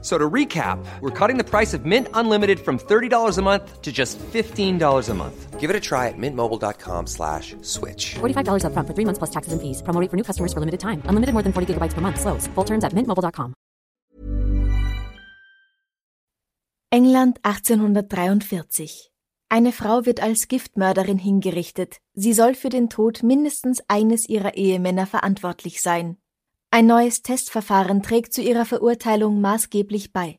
[0.00, 3.90] So to recap, we're cutting the price of Mint Unlimited from $30 a month to
[3.90, 5.58] just $15 a month.
[5.58, 8.14] Give it a try at mintmobile.com slash switch.
[8.20, 9.82] $45 upfront for three months plus taxes and fees.
[9.82, 11.02] Promo rate for new customers for limited time.
[11.10, 12.20] Unlimited more than 40 gigabytes per month.
[12.20, 12.46] Slows.
[12.54, 13.54] Full terms at mintmobile.com.
[16.90, 19.10] England 1843.
[19.50, 21.98] Eine Frau wird als Giftmörderin hingerichtet.
[22.14, 26.18] Sie soll für den Tod mindestens eines ihrer Ehemänner verantwortlich sein.
[26.70, 30.38] Ein neues Testverfahren trägt zu ihrer Verurteilung maßgeblich bei.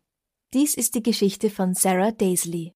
[0.54, 2.76] Dies ist die Geschichte von Sarah Daisley.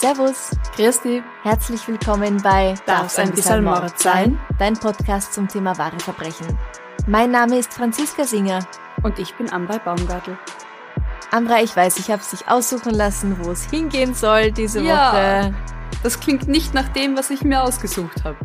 [0.00, 4.40] Servus, Christi, herzlich willkommen bei Darf's ein bisschen Mord sein?
[4.58, 6.46] Dein Podcast zum Thema wahre Verbrechen.
[7.06, 8.60] Mein Name ist Franziska Singer.
[9.02, 10.38] Und ich bin Amrei Baumgartel.
[11.30, 15.12] Amra, ich weiß, ich habe sich aussuchen lassen, wo es hingehen soll diese Ja.
[15.12, 15.54] Woche.
[16.02, 18.38] Das klingt nicht nach dem, was ich mir ausgesucht habe.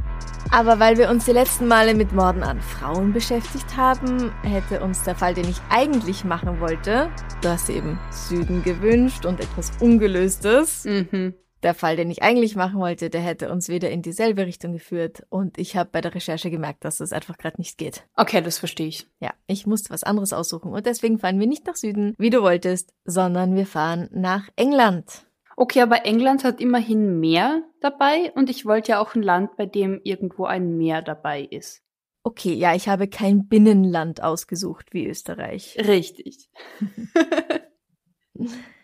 [0.51, 5.03] Aber weil wir uns die letzten Male mit Morden an Frauen beschäftigt haben, hätte uns
[5.03, 7.09] der Fall, den ich eigentlich machen wollte,
[7.41, 10.83] du hast eben Süden gewünscht und etwas Ungelöstes.
[10.83, 11.33] Mhm.
[11.65, 15.25] Der Fall, den ich eigentlich machen wollte, der hätte uns wieder in dieselbe Richtung geführt.
[15.29, 18.03] Und ich habe bei der Recherche gemerkt, dass das einfach gerade nicht geht.
[18.15, 19.07] Okay, das verstehe ich.
[19.19, 20.73] Ja, ich musste was anderes aussuchen.
[20.73, 25.25] Und deswegen fahren wir nicht nach Süden, wie du wolltest, sondern wir fahren nach England.
[25.57, 29.65] Okay, aber England hat immerhin Meer dabei und ich wollte ja auch ein Land, bei
[29.65, 31.81] dem irgendwo ein Meer dabei ist.
[32.21, 35.77] Okay, ja, ich habe kein Binnenland ausgesucht wie Österreich.
[35.79, 36.47] Richtig.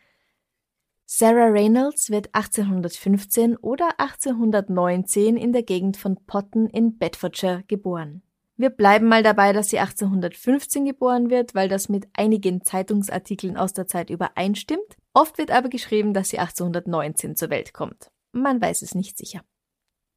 [1.13, 8.21] Sarah Reynolds wird 1815 oder 1819 in der Gegend von Potton in Bedfordshire geboren.
[8.55, 13.73] Wir bleiben mal dabei, dass sie 1815 geboren wird, weil das mit einigen Zeitungsartikeln aus
[13.73, 14.95] der Zeit übereinstimmt.
[15.13, 18.09] Oft wird aber geschrieben, dass sie 1819 zur Welt kommt.
[18.31, 19.41] Man weiß es nicht sicher.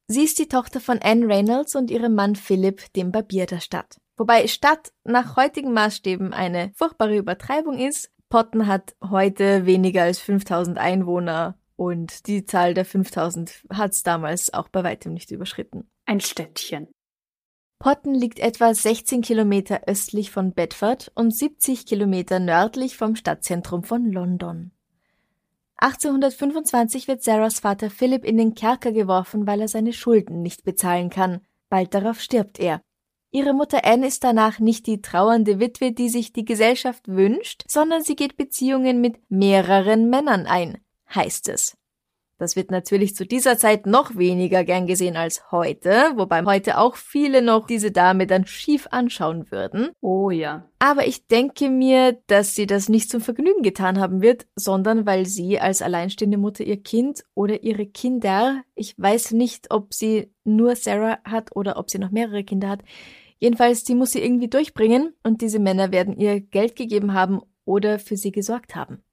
[0.07, 3.97] Sie ist die Tochter von Anne Reynolds und ihrem Mann Philip, dem Barbier der Stadt.
[4.15, 8.14] Wobei Stadt nach heutigen Maßstäben eine furchtbare Übertreibung ist.
[8.29, 14.53] Potton hat heute weniger als 5000 Einwohner und die Zahl der 5000 hat es damals
[14.53, 15.89] auch bei weitem nicht überschritten.
[16.05, 16.87] Ein Städtchen.
[17.79, 24.11] Potton liegt etwa 16 Kilometer östlich von Bedford und 70 Kilometer nördlich vom Stadtzentrum von
[24.11, 24.71] London.
[25.77, 31.09] 1825 wird Sarahs Vater Philip in den Kerker geworfen, weil er seine Schulden nicht bezahlen
[31.09, 31.41] kann.
[31.69, 32.81] Bald darauf stirbt er.
[33.35, 38.01] Ihre Mutter Anne ist danach nicht die trauernde Witwe, die sich die Gesellschaft wünscht, sondern
[38.01, 40.77] sie geht Beziehungen mit mehreren Männern ein,
[41.13, 41.75] heißt es.
[42.37, 46.95] Das wird natürlich zu dieser Zeit noch weniger gern gesehen als heute, wobei heute auch
[46.95, 49.89] viele noch diese Dame dann schief anschauen würden.
[49.99, 50.69] Oh ja.
[50.79, 55.25] Aber ich denke mir, dass sie das nicht zum Vergnügen getan haben wird, sondern weil
[55.25, 60.77] sie als alleinstehende Mutter ihr Kind oder ihre Kinder, ich weiß nicht, ob sie nur
[60.77, 62.81] Sarah hat oder ob sie noch mehrere Kinder hat,
[63.45, 67.99] jedenfalls, die muss sie irgendwie durchbringen und diese Männer werden ihr Geld gegeben haben oder
[67.99, 69.03] für sie gesorgt haben.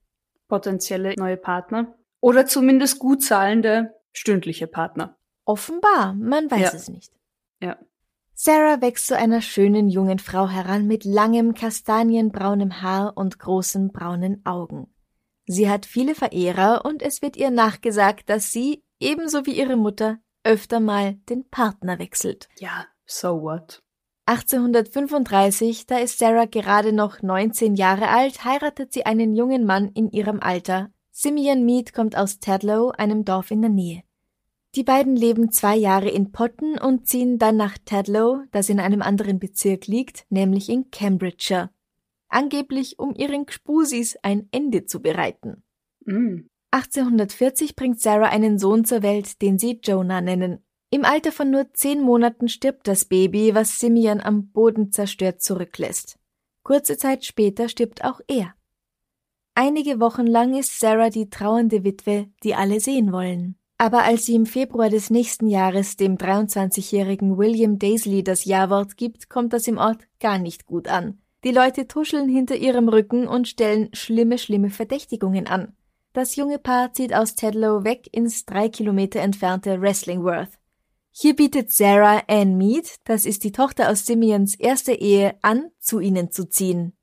[0.48, 1.94] Potenzielle neue Partner.
[2.20, 5.16] Oder zumindest gut zahlende stündliche Partner.
[5.44, 6.72] Offenbar, man weiß Ja.
[6.74, 7.12] es nicht.
[7.60, 7.78] Ja.
[8.34, 14.44] Sarah wächst zu einer schönen jungen Frau heran mit langem kastanienbraunem Haar und großen braunen
[14.44, 14.92] Augen.
[15.46, 20.18] Sie hat viele Verehrer und es wird ihr nachgesagt, dass sie, ebenso wie ihre Mutter,
[20.44, 22.48] öfter mal den Partner wechselt.
[22.58, 23.82] Ja, so what?
[24.26, 30.10] 1835, da ist Sarah gerade noch 19 Jahre alt, heiratet sie einen jungen Mann in
[30.10, 30.90] ihrem Alter.
[31.10, 34.02] Simeon Mead kommt aus Tadlow, einem Dorf in der Nähe.
[34.74, 39.02] Die beiden leben zwei Jahre in Potton und ziehen dann nach Tadlow, das in einem
[39.02, 41.70] anderen Bezirk liegt, nämlich in Cambridgeshire.
[42.28, 45.62] Angeblich, um ihren Gspusis ein Ende zu bereiten.
[46.06, 46.46] Mm.
[46.70, 50.64] 1840 bringt Sarah einen Sohn zur Welt, den sie Jonah nennen.
[50.94, 56.18] Im Alter von nur zehn Monaten stirbt das Baby, was Simeon am Boden zerstört zurücklässt.
[56.64, 58.52] Kurze Zeit später stirbt auch er.
[59.54, 63.56] Einige Wochen lang ist Sarah die trauernde Witwe, die alle sehen wollen.
[63.78, 69.30] Aber als sie im Februar des nächsten Jahres dem 23-jährigen William Daisley das Ja-Wort gibt,
[69.30, 71.22] kommt das im Ort gar nicht gut an.
[71.42, 75.74] Die Leute tuscheln hinter ihrem Rücken und stellen schlimme, schlimme Verdächtigungen an.
[76.12, 80.58] Das junge Paar zieht aus Tedlow weg ins drei Kilometer entfernte Wrestlingworth.
[81.14, 86.00] Hier bietet Sarah Ann Mead, das ist die Tochter aus Simeons erster Ehe, an, zu
[86.00, 86.96] ihnen zu ziehen.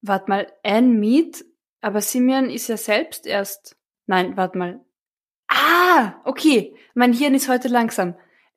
[0.00, 1.44] Wart mal, Ann Mead,
[1.80, 3.76] aber Simeon ist ja selbst erst.
[4.06, 4.80] Nein, wart mal.
[5.48, 6.74] Ah, okay.
[6.94, 8.14] Mein Hirn ist heute langsam.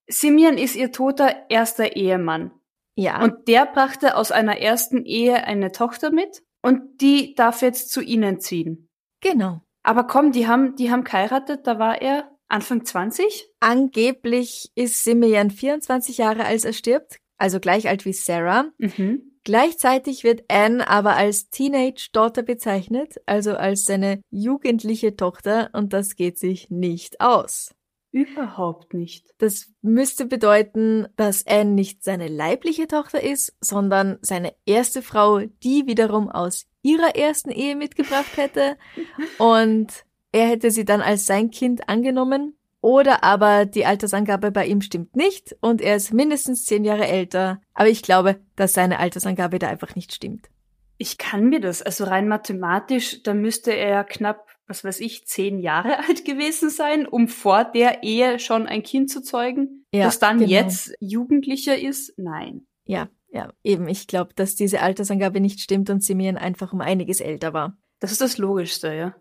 [0.08, 2.52] Simeon ist ihr toter erster Ehemann.
[2.96, 3.24] Ja.
[3.24, 8.02] Und der brachte aus einer ersten Ehe eine Tochter mit und die darf jetzt zu
[8.02, 8.88] ihnen ziehen.
[9.20, 9.62] genau.
[9.84, 13.50] Aber komm, die haben, die haben geheiratet, da war er Anfang 20?
[13.60, 18.72] Angeblich ist Simeon 24 Jahre, als er stirbt, also gleich alt wie Sarah.
[18.78, 19.32] Mhm.
[19.44, 26.16] Gleichzeitig wird Anne aber als Teenage Daughter bezeichnet, also als seine jugendliche Tochter, und das
[26.16, 27.74] geht sich nicht aus.
[28.12, 29.34] Überhaupt nicht.
[29.38, 35.88] Das müsste bedeuten, dass Anne nicht seine leibliche Tochter ist, sondern seine erste Frau, die
[35.88, 38.78] wiederum aus ihrer ersten Ehe mitgebracht hätte.
[39.40, 42.56] Und er hätte sie dann als sein Kind angenommen.
[42.82, 47.62] Oder aber die Altersangabe bei ihm stimmt nicht und er ist mindestens zehn Jahre älter.
[47.76, 50.50] Aber ich glaube, dass seine Altersangabe da einfach nicht stimmt.
[50.98, 55.28] Ich kann mir das, also rein mathematisch, da müsste er ja knapp, was weiß ich,
[55.28, 59.86] zehn Jahre alt gewesen sein, um vor der Ehe schon ein Kind zu zeugen.
[59.94, 60.50] Ja, das dann genau.
[60.50, 62.18] jetzt Jugendlicher ist?
[62.18, 62.66] Nein.
[62.86, 63.88] Ja, ja, eben.
[63.88, 67.78] Ich glaube, dass diese Altersangabe nicht stimmt und Simeon einfach um einiges älter war.
[68.00, 69.16] Das ist das Logischste, ja.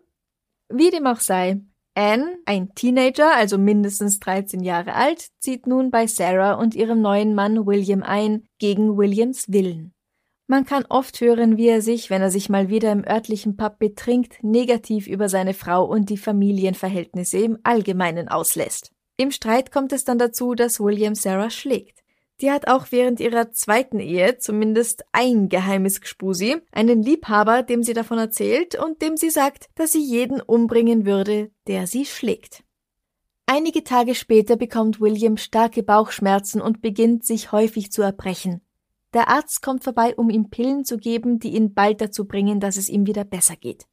[0.73, 1.61] Wie dem auch sei,
[1.93, 7.35] Anne, ein Teenager, also mindestens 13 Jahre alt, zieht nun bei Sarah und ihrem neuen
[7.35, 9.93] Mann William ein, gegen Williams Willen.
[10.47, 13.79] Man kann oft hören, wie er sich, wenn er sich mal wieder im örtlichen Pub
[13.79, 18.91] betrinkt, negativ über seine Frau und die Familienverhältnisse im Allgemeinen auslässt.
[19.17, 22.00] Im Streit kommt es dann dazu, dass William Sarah schlägt.
[22.41, 27.93] Die hat auch während ihrer zweiten Ehe zumindest ein geheimes Gspusi, einen Liebhaber, dem sie
[27.93, 32.63] davon erzählt und dem sie sagt, dass sie jeden umbringen würde, der sie schlägt.
[33.45, 38.61] Einige Tage später bekommt William starke Bauchschmerzen und beginnt sich häufig zu erbrechen.
[39.13, 42.77] Der Arzt kommt vorbei, um ihm Pillen zu geben, die ihn bald dazu bringen, dass
[42.77, 43.85] es ihm wieder besser geht.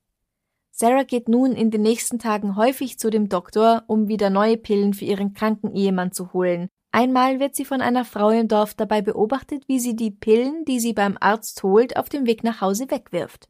[0.71, 4.95] Sarah geht nun in den nächsten Tagen häufig zu dem Doktor, um wieder neue Pillen
[4.95, 9.03] für ihren kranken Ehemann zu holen, Einmal wird sie von einer Frau im Dorf dabei
[9.03, 12.91] beobachtet, wie sie die Pillen, die sie beim Arzt holt, auf dem Weg nach Hause
[12.91, 13.49] wegwirft.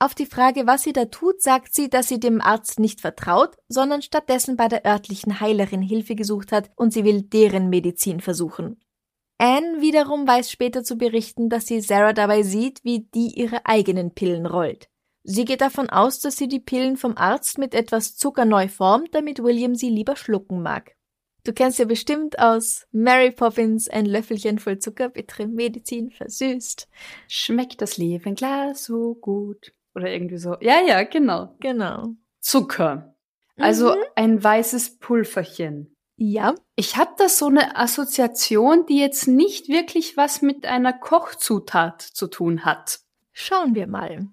[0.00, 3.56] Auf die Frage, was sie da tut, sagt sie, dass sie dem Arzt nicht vertraut,
[3.68, 8.80] sondern stattdessen bei der örtlichen Heilerin Hilfe gesucht hat und sie will deren Medizin versuchen.
[9.38, 14.14] Anne wiederum weiß später zu berichten, dass sie Sarah dabei sieht, wie die ihre eigenen
[14.14, 14.88] Pillen rollt.
[15.24, 19.14] Sie geht davon aus, dass sie die Pillen vom Arzt mit etwas Zucker neu formt,
[19.14, 20.96] damit William sie lieber schlucken mag.
[21.48, 26.86] Du kennst ja bestimmt aus Mary Poppins ein Löffelchen voll Zucker, bittere Medizin versüßt.
[27.26, 29.72] Schmeckt das Leben Glas so gut?
[29.94, 30.56] Oder irgendwie so.
[30.60, 31.56] Ja, ja, genau.
[31.60, 32.08] Genau.
[32.40, 33.14] Zucker.
[33.56, 34.02] Also Mhm.
[34.14, 35.96] ein weißes Pulverchen.
[36.18, 42.02] Ja, Ich habe da so eine Assoziation, die jetzt nicht wirklich was mit einer Kochzutat
[42.02, 43.00] zu tun hat.
[43.32, 44.26] schauen wir mal.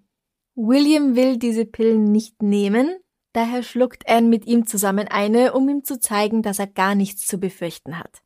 [0.55, 2.97] William will diese Pillen nicht nehmen,
[3.35, 7.25] daher schluckt Anne mit ihm zusammen eine, um ihm zu zeigen, dass er gar nichts
[7.27, 8.23] zu befürchten hat.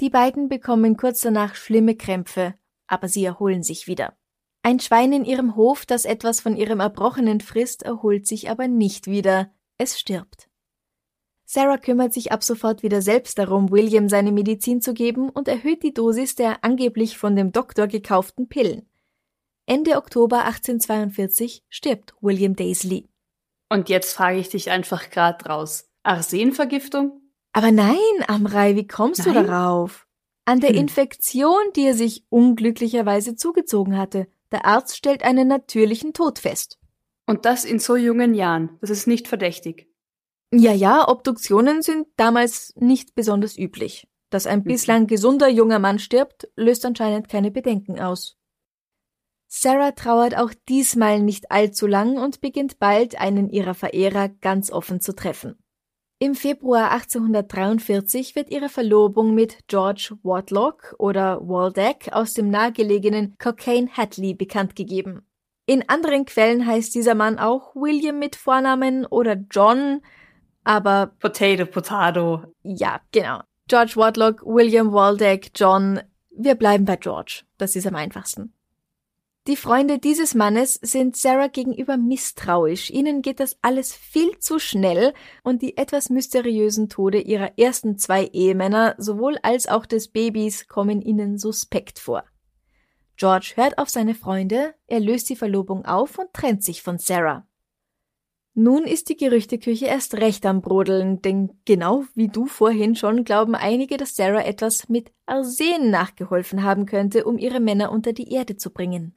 [0.00, 2.54] Die beiden bekommen kurz danach schlimme Krämpfe,
[2.86, 4.16] aber sie erholen sich wieder.
[4.62, 9.06] Ein Schwein in ihrem Hof, das etwas von ihrem Erbrochenen frisst, erholt sich aber nicht
[9.06, 10.48] wieder, es stirbt.
[11.44, 15.82] Sarah kümmert sich ab sofort wieder selbst darum, William seine Medizin zu geben und erhöht
[15.82, 18.88] die Dosis der angeblich von dem Doktor gekauften Pillen.
[19.66, 23.08] Ende Oktober 1842 stirbt William Daisley.
[23.74, 25.90] Und jetzt frage ich dich einfach grad raus.
[26.04, 27.20] Arsenvergiftung?
[27.52, 27.96] Aber nein,
[28.28, 29.34] Amrei, wie kommst Nein?
[29.34, 30.06] du darauf?
[30.44, 30.76] An der Hm.
[30.76, 34.28] Infektion, die er sich unglücklicherweise zugezogen hatte.
[34.52, 36.78] Der Arzt stellt einen natürlichen Tod fest.
[37.26, 38.78] Und das in so jungen Jahren.
[38.80, 39.88] Das ist nicht verdächtig.
[40.52, 44.06] Ja, ja, Obduktionen sind damals nicht besonders üblich.
[44.30, 48.36] Dass ein bislang gesunder junger Mann stirbt, löst anscheinend keine Bedenken aus.
[49.56, 55.00] Sarah trauert auch diesmal nicht allzu lang und beginnt bald, einen ihrer Verehrer ganz offen
[55.00, 55.56] zu treffen.
[56.18, 63.88] Im Februar 1843 wird ihre Verlobung mit George Watlock oder Waldeck aus dem nahegelegenen Cocaine
[63.92, 65.24] Hatley bekannt gegeben.
[65.66, 70.00] In anderen Quellen heißt dieser Mann auch William mit Vornamen oder John,
[70.64, 72.42] aber Potato, Potato.
[72.64, 73.40] ja, genau.
[73.68, 76.00] George Watlock, William Waldeck, John.
[76.36, 77.44] Wir bleiben bei George.
[77.56, 78.53] Das ist am einfachsten.
[79.46, 82.88] Die Freunde dieses Mannes sind Sarah gegenüber misstrauisch.
[82.88, 88.24] Ihnen geht das alles viel zu schnell und die etwas mysteriösen Tode ihrer ersten zwei
[88.24, 92.24] Ehemänner sowohl als auch des Babys kommen ihnen suspekt vor.
[93.18, 97.46] George hört auf seine Freunde, er löst die Verlobung auf und trennt sich von Sarah.
[98.54, 103.54] Nun ist die Gerüchteküche erst recht am Brodeln, denn genau wie du vorhin schon glauben
[103.54, 108.56] einige, dass Sarah etwas mit Arsen nachgeholfen haben könnte, um ihre Männer unter die Erde
[108.56, 109.14] zu bringen.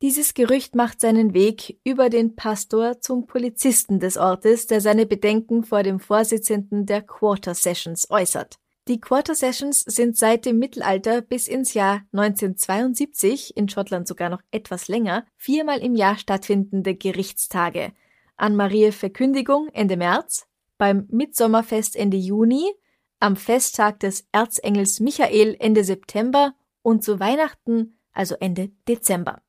[0.00, 5.64] Dieses Gerücht macht seinen Weg über den Pastor zum Polizisten des Ortes, der seine Bedenken
[5.64, 8.58] vor dem Vorsitzenden der Quarter Sessions äußert.
[8.86, 14.40] Die Quarter Sessions sind seit dem Mittelalter bis ins Jahr 1972, in Schottland sogar noch
[14.50, 17.92] etwas länger, viermal im Jahr stattfindende Gerichtstage–
[18.38, 20.46] an Marie Verkündigung Ende März,
[20.78, 22.72] beim Mitsommerfest Ende Juni,
[23.20, 29.42] am Festtag des Erzengels Michael Ende September und zu Weihnachten, also Ende Dezember.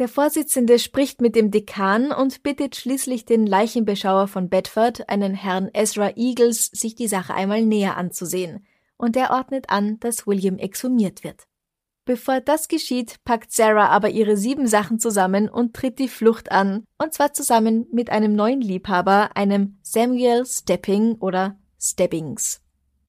[0.00, 5.68] Der Vorsitzende spricht mit dem Dekan und bittet schließlich den Leichenbeschauer von Bedford, einen Herrn
[5.74, 8.64] Ezra Eagles, sich die Sache einmal näher anzusehen,
[8.96, 11.46] und er ordnet an, dass William exhumiert wird.
[12.06, 16.84] Bevor das geschieht, packt Sarah aber ihre sieben Sachen zusammen und tritt die Flucht an,
[16.96, 22.62] und zwar zusammen mit einem neuen Liebhaber, einem Samuel Stepping oder Stebbings.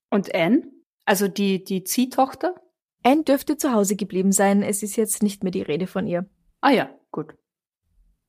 [0.09, 0.69] Und Anne?
[1.05, 2.53] Also die, die Ziehtochter?
[3.01, 6.29] Anne dürfte zu Hause geblieben sein, es ist jetzt nicht mehr die Rede von ihr.
[6.61, 7.35] Ah ja, gut.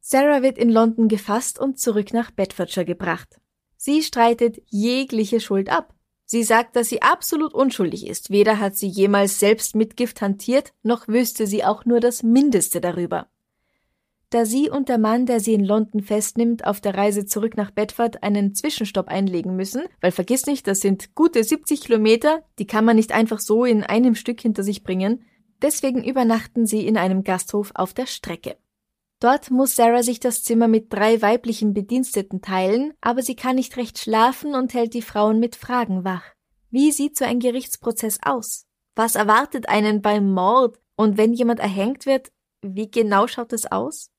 [0.01, 3.41] Sarah wird in London gefasst und zurück nach Bedfordshire gebracht.
[3.77, 5.95] Sie streitet jegliche Schuld ab.
[6.25, 8.31] Sie sagt, dass sie absolut unschuldig ist.
[8.31, 12.81] Weder hat sie jemals selbst mit Gift hantiert, noch wüsste sie auch nur das Mindeste
[12.81, 13.29] darüber.
[14.31, 17.71] Da sie und der Mann, der sie in London festnimmt, auf der Reise zurück nach
[17.71, 22.87] Bedford einen Zwischenstopp einlegen müssen, weil vergiss nicht, das sind gute 70 Kilometer, die kann
[22.87, 25.23] man nicht einfach so in einem Stück hinter sich bringen,
[25.63, 28.57] deswegen übernachten sie in einem Gasthof auf der Strecke.
[29.21, 33.77] Dort muss Sarah sich das Zimmer mit drei weiblichen Bediensteten teilen, aber sie kann nicht
[33.77, 36.25] recht schlafen und hält die Frauen mit Fragen wach.
[36.71, 38.67] Wie sieht so ein Gerichtsprozess aus?
[38.97, 40.81] Was erwartet einen beim Mord?
[40.97, 44.11] Und wenn jemand erhängt wird, wie genau schaut es aus?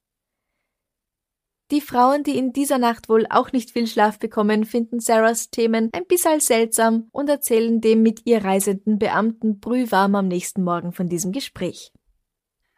[1.72, 5.89] Die Frauen, die in dieser Nacht wohl auch nicht viel Schlaf bekommen, finden Sarahs Themen
[5.93, 11.10] ein bisschen seltsam und erzählen dem mit ihr reisenden Beamten brühwarm am nächsten Morgen von
[11.10, 11.91] diesem Gespräch.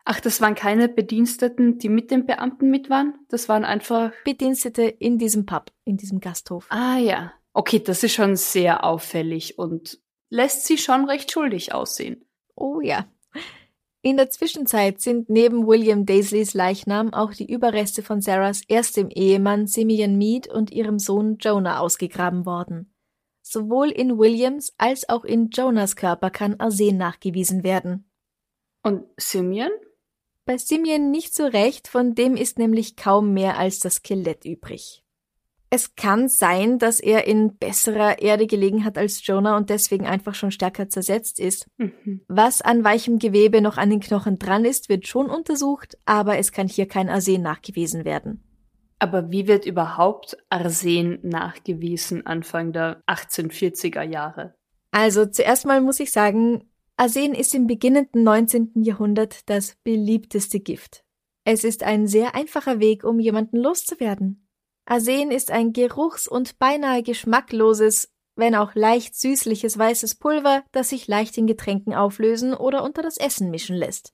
[0.06, 3.16] Ach, das waren keine Bediensteten, die mit den Beamten mit waren?
[3.28, 6.68] Das waren einfach Bedienstete in diesem Pub, in diesem Gasthof.
[6.70, 7.34] Ah ja.
[7.54, 10.00] Okay, das ist schon sehr auffällig und
[10.30, 12.24] lässt sie schon recht schuldig aussehen.
[12.56, 13.08] Oh ja.
[14.06, 19.66] In der Zwischenzeit sind neben William Daisleys Leichnam auch die Überreste von Sarahs erstem Ehemann
[19.66, 22.94] Simeon Mead und ihrem Sohn Jonah ausgegraben worden.
[23.42, 28.08] Sowohl in Williams als auch in Jonas Körper kann Arsen nachgewiesen werden.
[28.84, 29.72] Und Simeon?
[30.46, 35.04] Bei Simeon nicht so recht, von dem ist nämlich kaum mehr als das Skelett übrig.
[35.76, 40.34] Es kann sein, dass er in besserer Erde gelegen hat als Jonah und deswegen einfach
[40.34, 41.68] schon stärker zersetzt ist.
[41.76, 42.22] Mhm.
[42.30, 46.54] Was an weichem Gewebe noch an den Knochen dran ist, wird schon untersucht, aber es
[46.54, 48.42] kann hier kein Arsen nachgewiesen werden.
[49.00, 54.56] Aber wie wird überhaupt Arsen nachgewiesen Anfang der 1840er Jahre?
[54.92, 58.72] Also zuerst mal muss ich sagen, Arsen ist im beginnenden 19.
[58.76, 61.04] Jahrhundert das beliebteste Gift.
[61.44, 64.45] Es ist ein sehr einfacher Weg, um jemanden loszuwerden.
[64.86, 71.08] Arsen ist ein geruchs- und beinahe geschmackloses, wenn auch leicht süßliches weißes Pulver, das sich
[71.08, 74.14] leicht in Getränken auflösen oder unter das Essen mischen lässt.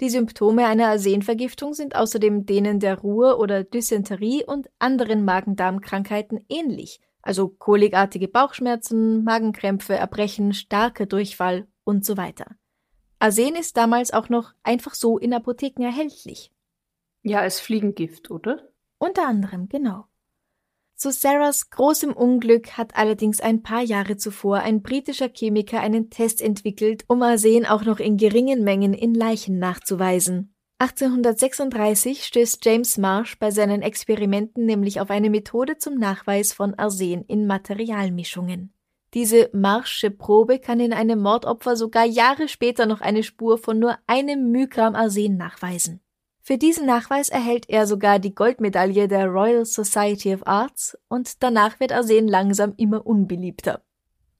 [0.00, 7.00] Die Symptome einer Arsenvergiftung sind außerdem denen der Ruhr- oder Dysenterie und anderen Magen-Darm-Krankheiten ähnlich,
[7.20, 12.46] also kolikartige Bauchschmerzen, Magenkrämpfe, Erbrechen, starker Durchfall und so weiter.
[13.18, 16.52] Arsen ist damals auch noch einfach so in Apotheken erhältlich.
[17.22, 18.67] Ja, als Fliegengift, oder?
[18.98, 20.06] Unter anderem, genau.
[20.98, 26.42] Zu Sarahs großem Unglück hat allerdings ein paar Jahre zuvor ein britischer Chemiker einen Test
[26.42, 30.52] entwickelt, um Arsen auch noch in geringen Mengen in Leichen nachzuweisen.
[30.80, 37.24] 1836 stößt James Marsh bei seinen Experimenten nämlich auf eine Methode zum Nachweis von Arsen
[37.26, 38.72] in Materialmischungen.
[39.14, 43.96] Diese Marsche Probe kann in einem Mordopfer sogar Jahre später noch eine Spur von nur
[44.06, 46.00] einem Mygramm Arsen nachweisen.
[46.48, 51.78] Für diesen Nachweis erhält er sogar die Goldmedaille der Royal Society of Arts und danach
[51.78, 53.82] wird Arsen langsam immer unbeliebter.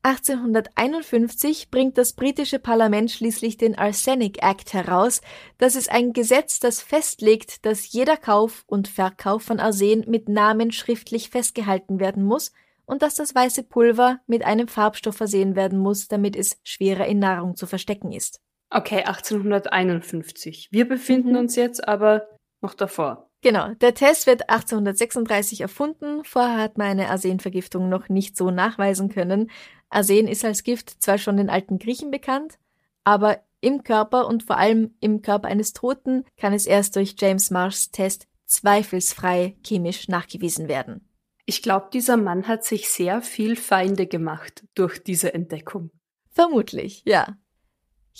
[0.05, 5.21] 1851 bringt das britische Parlament schließlich den Arsenic Act heraus.
[5.59, 10.73] Das ist ein Gesetz, das festlegt, dass jeder Kauf und Verkauf von Arsen mit Namen
[10.73, 12.53] schriftlich festgehalten werden muss
[12.87, 17.19] und dass das weiße Pulver mit einem Farbstoff versehen werden muss, damit es schwerer in
[17.19, 18.41] Nahrung zu verstecken ist.
[18.71, 20.69] Okay, 1851.
[20.71, 21.39] Wir befinden mhm.
[21.39, 22.29] uns jetzt aber
[22.61, 23.31] noch davor.
[23.41, 26.25] Genau, der Test wird 1836 erfunden.
[26.25, 29.51] Vorher hat man eine Arsenvergiftung noch nicht so nachweisen können.
[29.91, 32.59] Arsen ist als Gift zwar schon den alten Griechen bekannt,
[33.05, 37.51] aber im Körper und vor allem im Körper eines Toten kann es erst durch James
[37.51, 41.09] Marshs Test zweifelsfrei chemisch nachgewiesen werden.
[41.45, 45.91] Ich glaube, dieser Mann hat sich sehr viel Feinde gemacht durch diese Entdeckung.
[46.31, 47.37] Vermutlich, ja.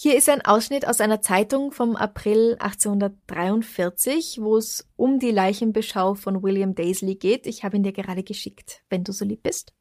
[0.01, 6.15] Hier ist ein Ausschnitt aus einer Zeitung vom April 1843, wo es um die Leichenbeschau
[6.15, 7.49] von William Daisley geht.
[7.49, 9.73] Ich habe ihn dir gerade geschickt, wenn du so lieb bist.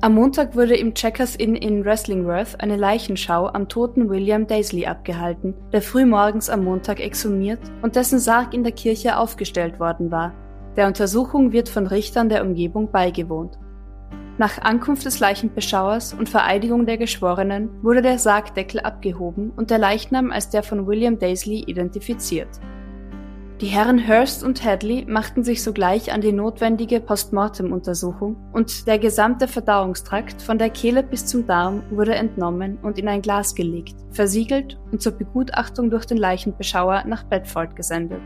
[0.00, 5.52] Am Montag wurde im Checkers Inn in Wrestlingworth eine Leichenschau am toten William Daisley abgehalten,
[5.70, 10.32] der frühmorgens am Montag exhumiert und dessen Sarg in der Kirche aufgestellt worden war.
[10.76, 13.58] Der Untersuchung wird von Richtern der Umgebung beigewohnt.
[14.38, 20.30] Nach Ankunft des Leichenbeschauers und Vereidigung der Geschworenen wurde der Sargdeckel abgehoben und der Leichnam
[20.30, 22.48] als der von William Daisley identifiziert.
[23.62, 29.48] Die Herren Hurst und Hadley machten sich sogleich an die notwendige Postmortem-Untersuchung und der gesamte
[29.48, 34.78] Verdauungstrakt von der Kehle bis zum Darm wurde entnommen und in ein Glas gelegt, versiegelt
[34.92, 38.20] und zur Begutachtung durch den Leichenbeschauer nach Bedford gesendet.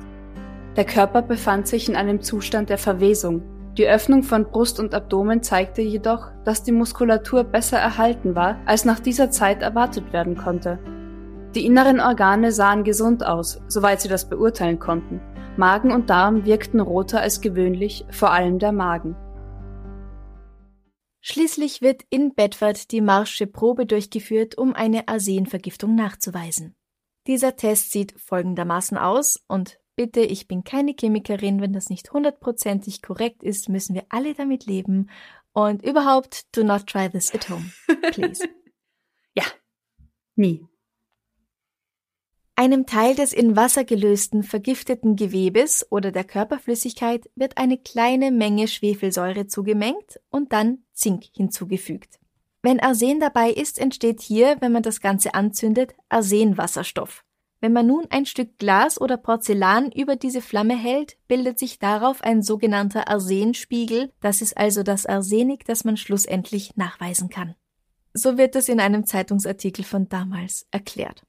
[0.75, 3.43] Der Körper befand sich in einem Zustand der Verwesung.
[3.81, 8.85] Die Öffnung von Brust und Abdomen zeigte jedoch, dass die Muskulatur besser erhalten war, als
[8.85, 10.79] nach dieser Zeit erwartet werden konnte.
[11.55, 15.23] Die inneren Organe sahen gesund aus, soweit sie das beurteilen konnten.
[15.57, 19.17] Magen und Darm wirkten roter als gewöhnlich, vor allem der Magen.
[21.23, 26.75] Schließlich wird in Bedford die Marsche Probe durchgeführt, um eine Arsenvergiftung nachzuweisen.
[27.27, 33.03] Dieser Test sieht folgendermaßen aus und bitte, ich bin keine Chemikerin, wenn das nicht hundertprozentig
[33.03, 35.11] korrekt ist, müssen wir alle damit leben
[35.53, 37.71] und überhaupt, do not try this at home,
[38.11, 38.43] please.
[39.35, 39.45] ja,
[40.37, 40.65] nie.
[42.57, 48.69] Einem Teil des in Wasser gelösten vergifteten Gewebes oder der Körperflüssigkeit wird eine kleine Menge
[48.69, 52.19] Schwefelsäure zugemengt und dann Zink hinzugefügt.
[52.63, 57.23] Wenn Arsen dabei ist, entsteht hier, wenn man das Ganze anzündet, Arsenwasserstoff.
[57.61, 62.23] Wenn man nun ein Stück Glas oder Porzellan über diese Flamme hält, bildet sich darauf
[62.23, 67.55] ein sogenannter Arsenspiegel, das ist also das Arsenik, das man schlussendlich nachweisen kann.
[68.15, 71.23] So wird es in einem Zeitungsartikel von damals erklärt.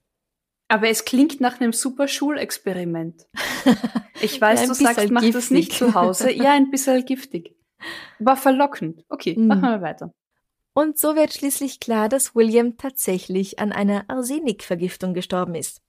[0.70, 3.28] Aber es klingt nach einem super Schulexperiment.
[4.24, 6.30] Ich weiß, ja, du sagst, mach das nicht zu Hause.
[6.36, 7.56] Ja, ein bisschen giftig.
[8.20, 9.04] War verlockend.
[9.10, 9.48] Okay, mhm.
[9.48, 10.14] machen wir weiter.
[10.74, 15.82] Und so wird schließlich klar, dass William tatsächlich an einer Arsenikvergiftung gestorben ist.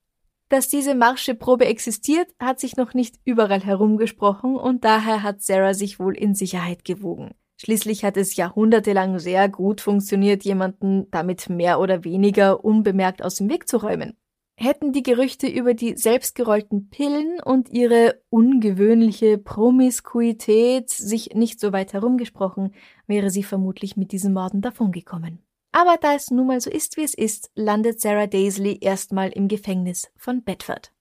[0.52, 5.98] Dass diese Marscheprobe existiert, hat sich noch nicht überall herumgesprochen und daher hat Sarah sich
[5.98, 7.30] wohl in Sicherheit gewogen.
[7.56, 13.48] Schließlich hat es jahrhundertelang sehr gut funktioniert, jemanden damit mehr oder weniger unbemerkt aus dem
[13.48, 14.14] Weg zu räumen.
[14.54, 21.94] Hätten die Gerüchte über die selbstgerollten Pillen und ihre ungewöhnliche Promiskuität sich nicht so weit
[21.94, 22.74] herumgesprochen,
[23.06, 25.38] wäre sie vermutlich mit diesen Morden davongekommen.
[25.72, 29.48] Aber da es nun mal so ist, wie es ist, landet Sarah Daisley erstmal im
[29.48, 30.92] Gefängnis von Bedford.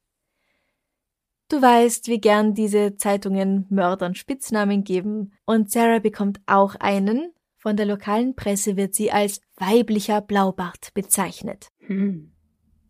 [1.49, 7.33] Du weißt, wie gern diese Zeitungen Mördern Spitznamen geben, und Sarah bekommt auch einen.
[7.57, 11.67] Von der lokalen Presse wird sie als weiblicher Blaubart bezeichnet.
[11.79, 12.31] Hm.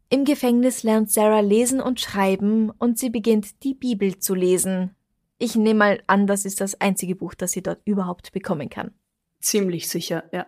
[0.09, 4.95] Im Gefängnis lernt Sarah lesen und schreiben und sie beginnt die Bibel zu lesen.
[5.39, 8.93] Ich nehme mal an, das ist das einzige Buch, das sie dort überhaupt bekommen kann.
[9.39, 10.45] Ziemlich sicher, ja.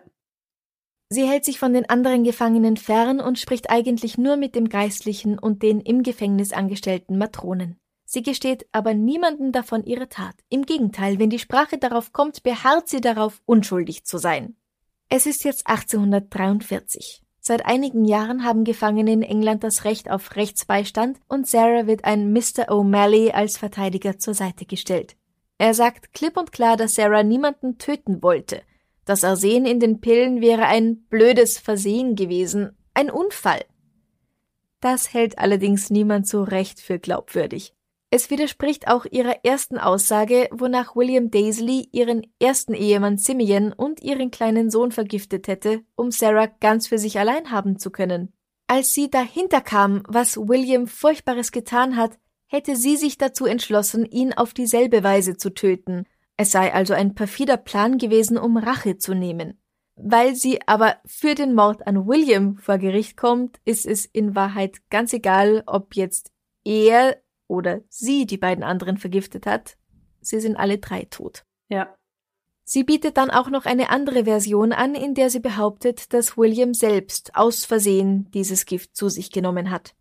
[1.08, 5.38] Sie hält sich von den anderen Gefangenen fern und spricht eigentlich nur mit dem Geistlichen
[5.38, 7.78] und den im Gefängnis angestellten Matronen.
[8.04, 10.34] Sie gesteht aber niemandem davon ihre Tat.
[10.48, 14.56] Im Gegenteil, wenn die Sprache darauf kommt, beharrt sie darauf, unschuldig zu sein.
[15.08, 17.22] Es ist jetzt 1843.
[17.40, 22.32] Seit einigen Jahren haben Gefangene in England das Recht auf Rechtsbeistand und Sarah wird ein
[22.32, 22.70] Mr.
[22.70, 25.16] O'Malley als Verteidiger zur Seite gestellt.
[25.58, 28.62] Er sagt klipp und klar, dass Sarah niemanden töten wollte.
[29.04, 33.64] Das Arsen in den Pillen wäre ein blödes Versehen gewesen, ein Unfall.
[34.80, 37.74] Das hält allerdings niemand so recht für glaubwürdig.
[38.10, 44.30] Es widerspricht auch ihrer ersten Aussage, wonach William Daisley ihren ersten Ehemann Simeon und ihren
[44.30, 48.32] kleinen Sohn vergiftet hätte, um Sarah ganz für sich allein haben zu können.
[48.68, 54.32] Als sie dahinter kam, was William Furchtbares getan hat, hätte sie sich dazu entschlossen, ihn
[54.32, 56.06] auf dieselbe Weise zu töten.
[56.36, 59.60] Es sei also ein perfider Plan gewesen, um Rache zu nehmen.
[59.96, 64.78] Weil sie aber für den Mord an William vor Gericht kommt, ist es in Wahrheit
[64.90, 66.32] ganz egal, ob jetzt
[66.64, 69.76] er oder sie die beiden anderen vergiftet hat.
[70.20, 71.44] Sie sind alle drei tot.
[71.68, 71.94] Ja.
[72.64, 76.72] Sie bietet dann auch noch eine andere Version an, in der sie behauptet, dass William
[76.72, 79.94] selbst aus Versehen dieses Gift zu sich genommen hat.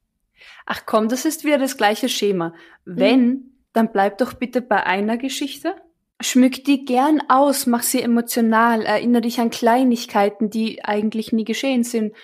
[0.66, 2.54] Ach komm, das ist wieder das gleiche Schema.
[2.86, 3.60] Wenn, hm.
[3.74, 5.76] dann bleib doch bitte bei einer Geschichte.
[6.24, 11.84] Schmück die gern aus, mach sie emotional, erinnere dich an Kleinigkeiten, die eigentlich nie geschehen
[11.84, 12.16] sind.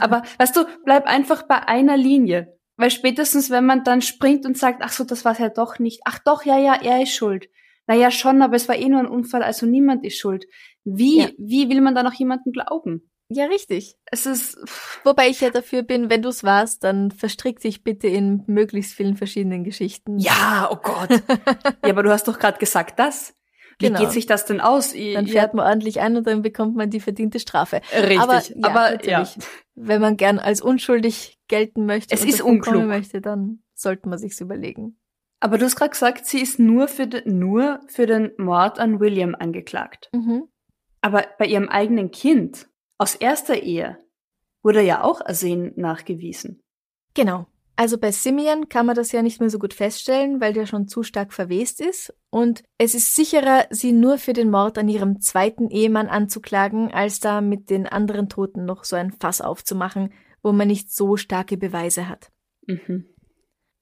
[0.00, 2.56] Aber weißt du, bleib einfach bei einer Linie.
[2.76, 6.00] Weil spätestens, wenn man dann springt und sagt, ach so, das war's ja doch nicht.
[6.04, 7.48] Ach doch, ja, ja, er ist schuld.
[7.86, 10.44] Naja, schon, aber es war eh nur ein Unfall, also niemand ist schuld.
[10.84, 11.28] Wie, Ja.
[11.38, 13.10] wie will man da noch jemanden glauben?
[13.28, 13.96] Ja, richtig.
[14.06, 14.56] Es ist,
[15.04, 19.16] Wobei ich ja dafür bin, wenn du's warst, dann verstrick dich bitte in möglichst vielen
[19.16, 20.18] verschiedenen Geschichten.
[20.18, 21.10] ja, oh Gott.
[21.84, 23.32] ja, aber du hast doch gerade gesagt das.
[23.78, 24.00] Wie Genau.
[24.00, 24.94] geht sich das denn aus?
[24.94, 27.82] I- Dann ja, fährt man ordentlich ein und dann bekommt man die verdiente Strafe.
[27.92, 29.36] Richtig, aber, ja, aber natürlich,
[29.74, 32.84] wenn man gern als unschuldig gelten möchte Es und ist unklug.
[32.86, 34.98] möchte, dann sollte man sich's überlegen.
[35.40, 39.00] Aber du hast gerade gesagt, sie ist nur für, den, nur für den Mord an
[39.00, 40.08] William angeklagt.
[40.14, 40.48] Mhm.
[41.02, 43.98] Aber bei ihrem eigenen Kind aus erster Ehe
[44.62, 46.62] wurde ja auch Arsen nachgewiesen.
[47.12, 47.46] Genau.
[47.76, 50.88] Also bei Simeon kann man das ja nicht mehr so gut feststellen, weil der schon
[50.88, 52.14] zu stark verwest ist.
[52.30, 57.20] Und es ist sicherer, sie nur für den Mord an ihrem zweiten Ehemann anzuklagen, als
[57.20, 60.12] da mit den anderen Toten noch so ein Fass aufzumachen,
[60.42, 62.32] wo man nicht so starke Beweise hat.
[62.66, 63.06] Mhm.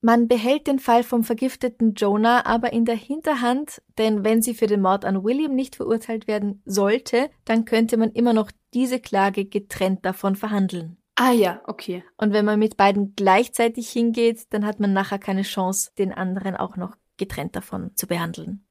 [0.00, 4.66] Man behält den Fall vom vergifteten Jonah aber in der Hinterhand, denn wenn sie für
[4.66, 9.46] den Mord an William nicht verurteilt werden sollte, dann könnte man immer noch diese Klage
[9.46, 10.98] getrennt davon verhandeln.
[11.16, 12.04] Ah ja, okay.
[12.16, 16.56] Und wenn man mit beiden gleichzeitig hingeht, dann hat man nachher keine Chance, den anderen
[16.56, 18.66] auch noch getrennt davon zu behandeln.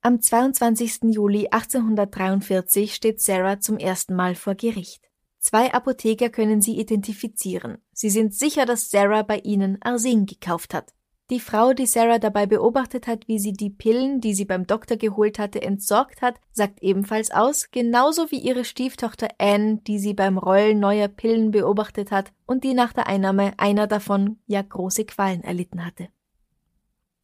[0.00, 1.14] Am 22.
[1.14, 5.08] Juli 1843 steht Sarah zum ersten Mal vor Gericht.
[5.38, 7.78] Zwei Apotheker können sie identifizieren.
[7.92, 10.92] Sie sind sicher, dass Sarah bei ihnen Arsen gekauft hat.
[11.30, 14.96] Die Frau, die Sarah dabei beobachtet hat, wie sie die Pillen, die sie beim Doktor
[14.96, 20.36] geholt hatte, entsorgt hat, sagt ebenfalls aus, genauso wie ihre Stieftochter Anne, die sie beim
[20.36, 25.42] Rollen neuer Pillen beobachtet hat und die nach der Einnahme einer davon ja große Qualen
[25.42, 26.08] erlitten hatte.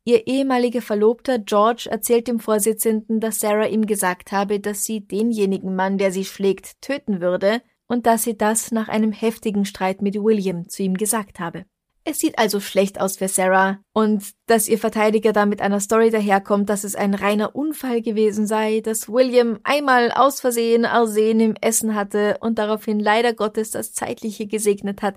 [0.04, 5.74] Ihr ehemaliger Verlobter George erzählt dem Vorsitzenden, dass Sarah ihm gesagt habe, dass sie denjenigen
[5.74, 10.14] Mann, der sie schlägt, töten würde und dass sie das nach einem heftigen Streit mit
[10.14, 11.66] William zu ihm gesagt habe.
[12.10, 16.08] Es sieht also schlecht aus für Sarah und dass ihr Verteidiger da mit einer Story
[16.08, 21.54] daherkommt, dass es ein reiner Unfall gewesen sei, dass William einmal aus Versehen Arsen im
[21.60, 25.16] Essen hatte und daraufhin leider Gottes das Zeitliche gesegnet hat,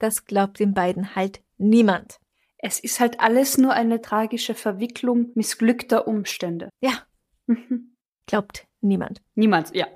[0.00, 2.18] das glaubt den beiden halt niemand.
[2.58, 6.68] Es ist halt alles nur eine tragische Verwicklung missglückter Umstände.
[6.80, 6.94] Ja,
[7.46, 7.94] Mhm.
[8.26, 9.22] glaubt niemand.
[9.36, 9.86] Niemand, ja.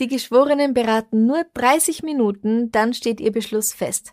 [0.00, 4.12] Die Geschworenen beraten nur 30 Minuten, dann steht ihr Beschluss fest.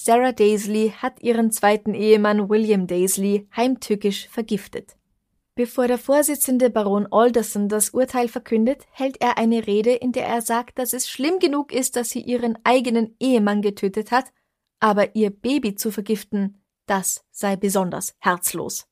[0.00, 4.96] Sarah Daisley hat ihren zweiten Ehemann William Daisley heimtückisch vergiftet.
[5.56, 10.40] Bevor der Vorsitzende Baron Alderson das Urteil verkündet, hält er eine Rede, in der er
[10.40, 14.26] sagt, dass es schlimm genug ist, dass sie ihren eigenen Ehemann getötet hat,
[14.78, 18.86] aber ihr Baby zu vergiften, das sei besonders herzlos.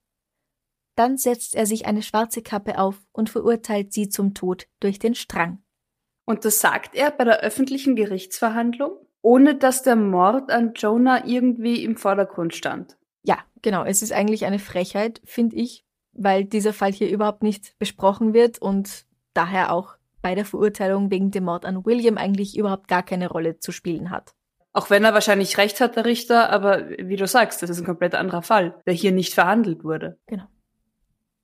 [0.97, 5.15] Dann setzt er sich eine schwarze Kappe auf und verurteilt sie zum Tod durch den
[5.15, 5.63] Strang.
[6.25, 11.83] Und das sagt er bei der öffentlichen Gerichtsverhandlung, ohne dass der Mord an Jonah irgendwie
[11.83, 12.97] im Vordergrund stand.
[13.25, 13.83] Ja, genau.
[13.83, 18.61] Es ist eigentlich eine Frechheit, finde ich, weil dieser Fall hier überhaupt nicht besprochen wird
[18.63, 23.29] und daher auch bei der Verurteilung wegen dem Mord an William eigentlich überhaupt gar keine
[23.29, 24.33] Rolle zu spielen hat.
[24.73, 27.85] Auch wenn er wahrscheinlich recht hat, der Richter, aber wie du sagst, das ist ein
[27.85, 30.21] komplett anderer Fall, der hier nicht verhandelt wurde.
[30.29, 30.45] Genau.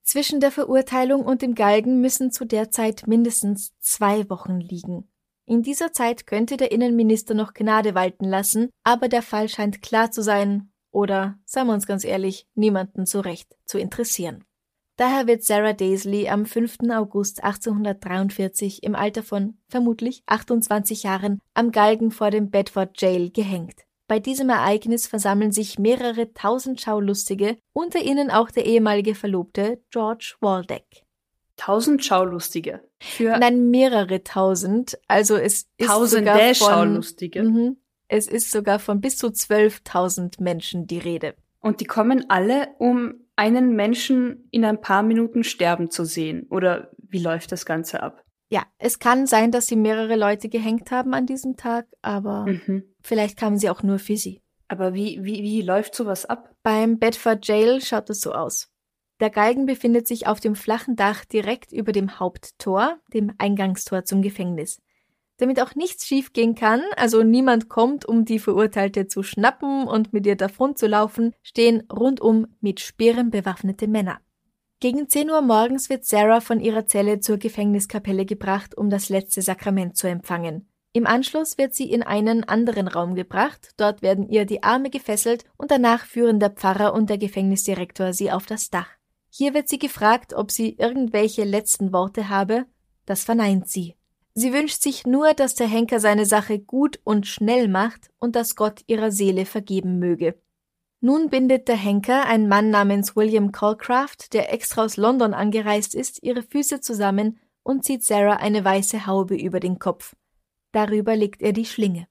[0.05, 5.09] Zwischen der Verurteilung und dem Galgen müssen zu der Zeit mindestens zwei Wochen liegen.
[5.47, 10.11] In dieser Zeit könnte der Innenminister noch Gnade walten lassen, aber der Fall scheint klar
[10.11, 14.45] zu sein oder, seien wir uns ganz ehrlich, niemanden zu Recht zu interessieren.
[14.97, 16.91] Daher wird Sarah Daisley am 5.
[16.91, 23.81] August 1843 im Alter von vermutlich 28 Jahren am Galgen vor dem Bedford Jail gehängt.
[24.07, 30.35] Bei diesem Ereignis versammeln sich mehrere tausend Schaulustige, unter ihnen auch der ehemalige Verlobte George
[30.41, 31.05] Waldeck.
[31.65, 32.81] Tausend Schaulustige.
[32.99, 34.99] Für Nein, mehrere tausend.
[35.07, 37.45] Also es ist Tausende sogar von, Schaulustige.
[37.45, 37.77] Mhm,
[38.09, 41.37] es ist sogar von bis zu 12.000 Menschen die Rede.
[41.61, 46.49] Und die kommen alle, um einen Menschen in ein paar Minuten sterben zu sehen.
[46.51, 48.25] Oder wie läuft das Ganze ab?
[48.51, 52.83] Ja, es kann sein, dass sie mehrere Leute gehängt haben an diesem Tag, aber Mhm.
[53.03, 54.43] vielleicht kamen sie auch nur für sie.
[54.67, 56.51] Aber wie, wie, wie läuft sowas ab?
[56.65, 58.69] Beim Bedford Jail schaut es so aus.
[59.23, 64.21] Der Galgen befindet sich auf dem flachen Dach direkt über dem Haupttor, dem Eingangstor zum
[64.21, 64.83] Gefängnis.
[65.37, 70.27] Damit auch nichts schiefgehen kann, also niemand kommt, um die Verurteilte zu schnappen und mit
[70.27, 74.19] ihr davon zu laufen, stehen rundum mit Speeren bewaffnete Männer.
[74.81, 79.41] Gegen 10 Uhr morgens wird Sarah von ihrer Zelle zur Gefängniskapelle gebracht, um das letzte
[79.41, 80.69] Sakrament zu empfangen.
[80.95, 85.45] Im Anschluss wird sie in einen anderen Raum gebracht, dort werden ihr die Arme gefesselt
[85.57, 88.89] und danach führen der Pfarrer und der Gefängnisdirektor sie auf das Dach.
[89.35, 92.67] Hier wird sie gefragt, ob sie irgendwelche letzten Worte habe,
[93.07, 93.97] das verneint sie.
[94.35, 98.57] Sie wünscht sich nur, dass der Henker seine Sache gut und schnell macht und dass
[98.57, 100.39] Gott ihrer Seele vergeben möge.
[101.01, 106.23] Nun bindet der Henker, ein Mann namens William Calcraft, der extra aus London angereist ist,
[106.23, 110.15] ihre Füße zusammen und zieht Sarah eine weiße Haube über den Kopf.
[110.73, 112.07] Darüber legt er die Schlinge.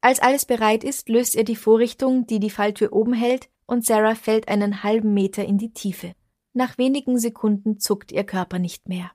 [0.00, 4.16] Als alles bereit ist, löst er die Vorrichtung, die die Falltür oben hält, und Sarah
[4.16, 6.14] fällt einen halben Meter in die Tiefe.
[6.52, 9.12] Nach wenigen Sekunden zuckt ihr Körper nicht mehr.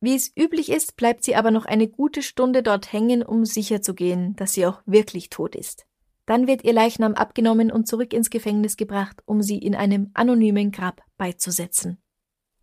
[0.00, 4.36] Wie es üblich ist, bleibt sie aber noch eine gute Stunde dort hängen, um sicherzugehen,
[4.36, 5.86] dass sie auch wirklich tot ist.
[6.26, 10.72] Dann wird ihr Leichnam abgenommen und zurück ins Gefängnis gebracht, um sie in einem anonymen
[10.72, 11.98] Grab beizusetzen.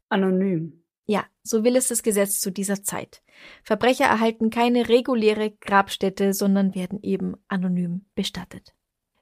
[0.10, 0.84] Anonym.
[1.06, 3.24] Ja, so will es das Gesetz zu dieser Zeit.
[3.64, 8.74] Verbrecher erhalten keine reguläre Grabstätte, sondern werden eben anonym bestattet.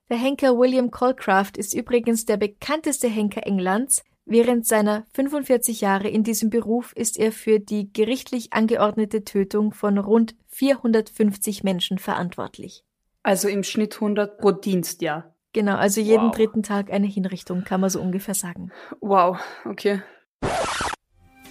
[0.10, 6.24] Der Henker William Colcraft ist übrigens der bekannteste Henker Englands, Während seiner 45 Jahre in
[6.24, 12.84] diesem Beruf ist er für die gerichtlich angeordnete Tötung von rund 450 Menschen verantwortlich.
[13.24, 15.34] Also im Schnitt 100 pro Dienstjahr.
[15.54, 16.36] Genau, also jeden Wow.
[16.36, 18.72] dritten Tag eine Hinrichtung, kann man so ungefähr sagen.
[19.02, 20.02] Wow, okay.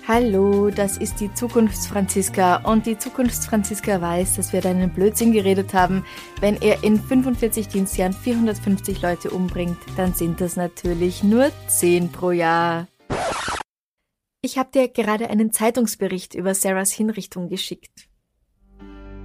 [0.08, 5.74] Hallo, das ist die Zukunftsfranziska und die Zukunftsfranziska weiß, dass wir da einen Blödsinn geredet
[5.74, 6.04] haben.
[6.40, 12.30] Wenn er in 45 Dienstjahren 450 Leute umbringt, dann sind das natürlich nur 10 pro
[12.30, 12.88] Jahr.
[14.42, 18.08] Ich habe dir gerade einen Zeitungsbericht über Sarahs Hinrichtung geschickt.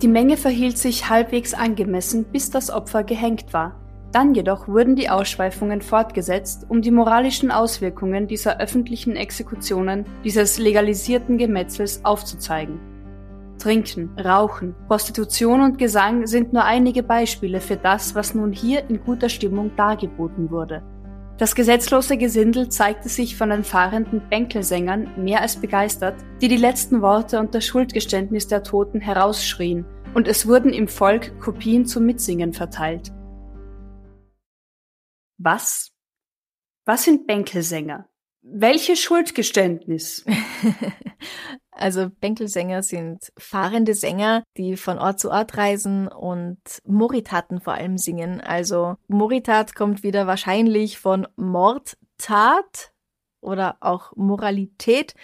[0.01, 3.84] Die Menge verhielt sich halbwegs angemessen, bis das Opfer gehängt war.
[4.15, 11.37] Dann jedoch wurden die Ausschweifungen fortgesetzt, um die moralischen Auswirkungen dieser öffentlichen Exekutionen, dieses legalisierten
[11.37, 12.79] Gemetzels aufzuzeigen.
[13.59, 19.03] Trinken, Rauchen, Prostitution und Gesang sind nur einige Beispiele für das, was nun hier in
[19.03, 20.81] guter Stimmung dargeboten wurde.
[21.37, 27.01] Das gesetzlose Gesindel zeigte sich von den fahrenden Bänkelsängern mehr als begeistert, die die letzten
[27.01, 32.53] Worte und das Schuldgeständnis der Toten herausschrien, und es wurden im Volk Kopien zum Mitsingen
[32.53, 33.11] verteilt.
[35.37, 35.91] Was?
[36.85, 38.07] Was sind Bänkelsänger?
[38.41, 40.25] Welche Schuldgeständnis?
[41.77, 47.97] Also Bänkelsänger sind fahrende Sänger, die von Ort zu Ort reisen und Moritaten vor allem
[47.97, 48.39] singen.
[48.39, 52.93] Also Moritat kommt wieder wahrscheinlich von Mordtat
[53.41, 55.15] oder auch Moralität.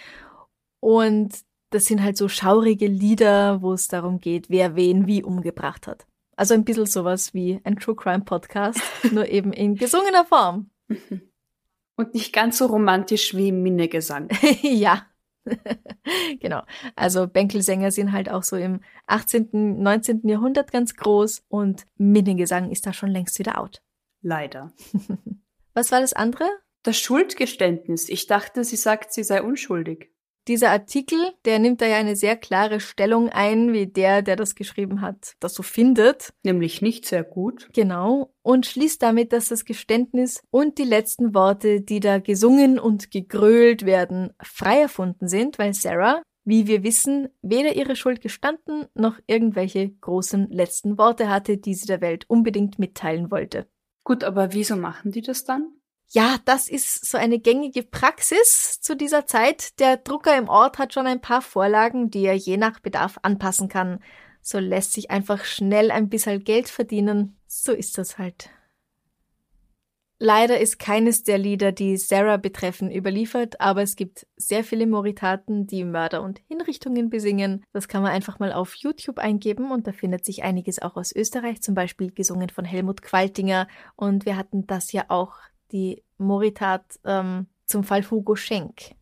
[0.80, 5.86] Und das sind halt so schaurige Lieder, wo es darum geht, wer wen wie umgebracht
[5.86, 6.06] hat.
[6.36, 10.70] Also ein bisschen sowas wie ein True Crime Podcast, nur eben in gesungener Form.
[11.96, 14.28] Und nicht ganz so romantisch wie Minnegesang.
[14.62, 15.06] ja.
[16.40, 16.62] genau.
[16.96, 20.26] Also Bänkelsänger sind halt auch so im 18., 19.
[20.28, 23.82] Jahrhundert ganz groß und Minnegesang ist da schon längst wieder out.
[24.22, 24.72] Leider.
[25.74, 26.48] Was war das andere?
[26.82, 28.08] Das Schuldgeständnis.
[28.08, 30.12] Ich dachte, sie sagt, sie sei unschuldig.
[30.48, 34.56] Dieser Artikel, der nimmt da ja eine sehr klare Stellung ein, wie der, der das
[34.56, 36.32] geschrieben hat, das so findet.
[36.42, 37.68] Nämlich nicht sehr gut.
[37.72, 38.34] Genau.
[38.42, 43.86] Und schließt damit, dass das Geständnis und die letzten Worte, die da gesungen und gegrölt
[43.86, 49.88] werden, frei erfunden sind, weil Sarah, wie wir wissen, weder ihre Schuld gestanden noch irgendwelche
[49.88, 53.68] großen letzten Worte hatte, die sie der Welt unbedingt mitteilen wollte.
[54.04, 55.72] Gut, aber wieso machen die das dann?
[56.14, 59.80] Ja, das ist so eine gängige Praxis zu dieser Zeit.
[59.80, 63.70] Der Drucker im Ort hat schon ein paar Vorlagen, die er je nach Bedarf anpassen
[63.70, 63.98] kann.
[64.42, 67.38] So lässt sich einfach schnell ein bisschen Geld verdienen.
[67.46, 68.50] So ist das halt.
[70.18, 75.66] Leider ist keines der Lieder, die Sarah betreffen, überliefert, aber es gibt sehr viele Moritaten,
[75.66, 77.64] die Mörder und Hinrichtungen besingen.
[77.72, 81.10] Das kann man einfach mal auf YouTube eingeben und da findet sich einiges auch aus
[81.16, 83.66] Österreich, zum Beispiel gesungen von Helmut Qualtinger.
[83.96, 85.32] Und wir hatten das ja auch
[85.72, 88.94] die Moritat ähm, zum Fall Hugo Schenk.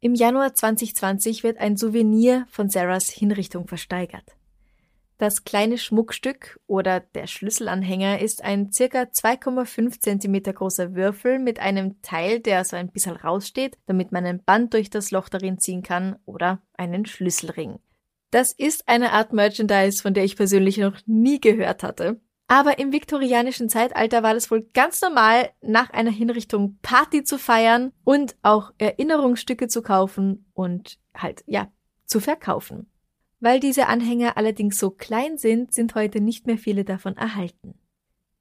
[0.00, 4.36] Im Januar 2020 wird ein Souvenir von Sarahs Hinrichtung versteigert.
[5.18, 12.00] Das kleine Schmuckstück oder der Schlüsselanhänger ist ein circa 2,5 Zentimeter großer Würfel mit einem
[12.00, 15.82] Teil, der so ein bisschen raussteht, damit man ein Band durch das Loch darin ziehen
[15.82, 17.80] kann oder einen Schlüsselring.
[18.30, 22.18] Das ist eine Art Merchandise, von der ich persönlich noch nie gehört hatte.
[22.50, 27.92] Aber im viktorianischen Zeitalter war das wohl ganz normal, nach einer Hinrichtung Party zu feiern
[28.02, 31.70] und auch Erinnerungsstücke zu kaufen und halt, ja,
[32.06, 32.90] zu verkaufen.
[33.38, 37.78] Weil diese Anhänger allerdings so klein sind, sind heute nicht mehr viele davon erhalten.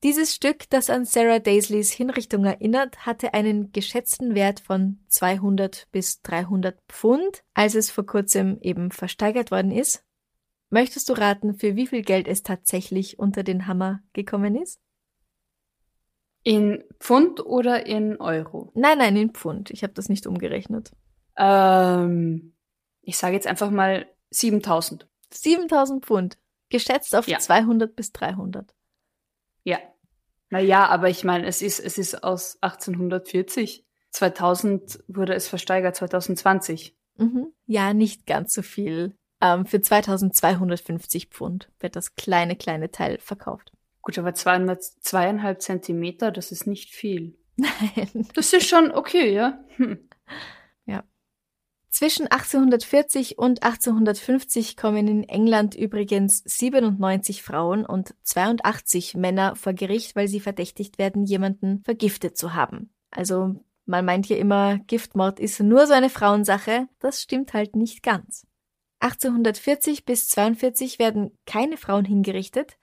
[0.01, 6.23] Dieses Stück, das an Sarah Daisleys Hinrichtung erinnert, hatte einen geschätzten Wert von 200 bis
[6.23, 10.03] 300 Pfund, als es vor kurzem eben versteigert worden ist.
[10.69, 14.79] Möchtest du raten, für wie viel Geld es tatsächlich unter den Hammer gekommen ist?
[16.43, 18.71] In Pfund oder in Euro?
[18.75, 19.71] Nein, nein, in Pfund.
[19.71, 20.91] Ich habe das nicht umgerechnet.
[21.38, 22.53] Ähm,
[23.01, 25.08] ich sage jetzt einfach mal 7000.
[25.32, 26.38] 7000 Pfund.
[26.69, 27.39] Geschätzt auf Ja.
[27.39, 28.75] 200 bis 300.
[29.63, 29.79] Ja.
[30.51, 33.86] Naja, aber ich meine, es ist, es ist aus 1840.
[34.12, 36.95] 2000 wurde es versteigert, 2020.
[37.17, 37.53] Mhm.
[37.65, 39.15] Ja, nicht ganz so viel.
[39.41, 43.71] Ähm, für 2250 Pfund wird das kleine, kleine Teil verkauft.
[44.02, 47.38] Gut, aber 200, zweieinhalb Zentimeter, das ist nicht viel.
[47.56, 48.28] Nein.
[48.34, 49.60] Das ist schon okay, ja?
[49.75, 50.10] Hm.
[51.99, 60.15] Zwischen 1840 und 1850 kommen in England übrigens 97 Frauen und 82 Männer vor Gericht,
[60.15, 62.93] weil sie verdächtigt werden, jemanden vergiftet zu haben.
[63.12, 66.88] Also man meint hier immer, Giftmord ist nur so eine Frauensache.
[66.99, 68.45] Das stimmt halt nicht ganz.
[68.99, 72.77] 1840 bis 42 werden keine Frauen hingerichtet,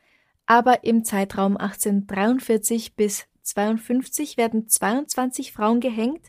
[0.47, 6.27] aber im Zeitraum 1843 bis 52 werden 22 Frauen gehängt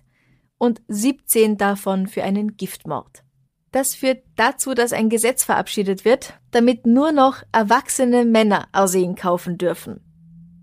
[0.57, 3.23] und 17 davon für einen Giftmord.
[3.71, 9.57] Das führt dazu, dass ein Gesetz verabschiedet wird, damit nur noch erwachsene Männer Arsen kaufen
[9.57, 10.01] dürfen.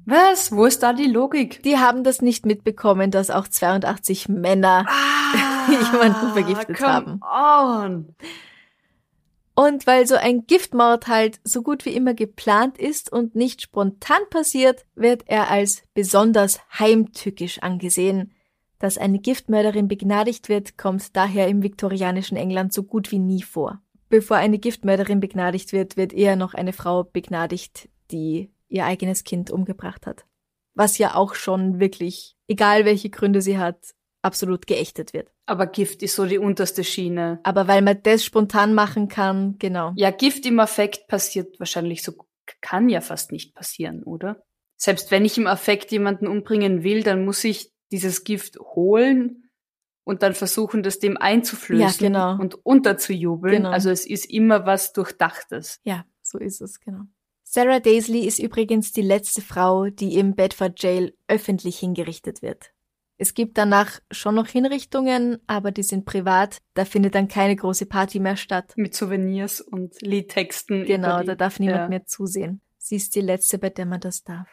[0.06, 0.52] Was?
[0.52, 1.62] Wo ist da die Logik?
[1.62, 4.86] Die haben das nicht mitbekommen, dass auch 82 Männer
[5.92, 7.20] jemanden vergiftet haben.
[7.22, 8.14] On.
[9.54, 14.22] Und weil so ein Giftmord halt so gut wie immer geplant ist und nicht spontan
[14.28, 18.34] passiert, wird er als besonders heimtückisch angesehen.
[18.80, 23.80] Dass eine Giftmörderin begnadigt wird, kommt daher im viktorianischen England so gut wie nie vor.
[24.08, 29.50] Bevor eine Giftmörderin begnadigt wird, wird eher noch eine Frau begnadigt, die ihr eigenes Kind
[29.50, 30.24] umgebracht hat.
[30.74, 35.30] Was ja auch schon wirklich, egal welche Gründe sie hat, absolut geächtet wird.
[35.46, 37.40] Aber Gift ist so die unterste Schiene.
[37.42, 39.92] Aber weil man das spontan machen kann, genau.
[39.96, 42.12] Ja, Gift im Affekt passiert wahrscheinlich so,
[42.60, 44.42] kann ja fast nicht passieren, oder?
[44.76, 49.50] Selbst wenn ich im Affekt jemanden umbringen will, dann muss ich dieses Gift holen
[50.04, 52.42] und dann versuchen, das dem einzuflößen Ja, genau.
[52.42, 53.56] und unterzujubeln.
[53.56, 53.70] Genau.
[53.70, 55.80] Also es ist immer was Durchdachtes.
[55.84, 57.04] Ja, so ist es, genau.
[57.44, 62.73] Sarah Daisley ist übrigens die letzte Frau, die im Bedford Jail öffentlich hingerichtet wird.
[63.16, 66.58] Es gibt danach schon noch Hinrichtungen, aber die sind privat.
[66.74, 68.72] Da findet dann keine große Party mehr statt.
[68.76, 70.84] Mit Souvenirs und Liedtexten.
[70.84, 71.88] Genau, da darf niemand ja.
[71.88, 72.60] mehr zusehen.
[72.78, 74.48] Sie ist die letzte, bei der man das darf.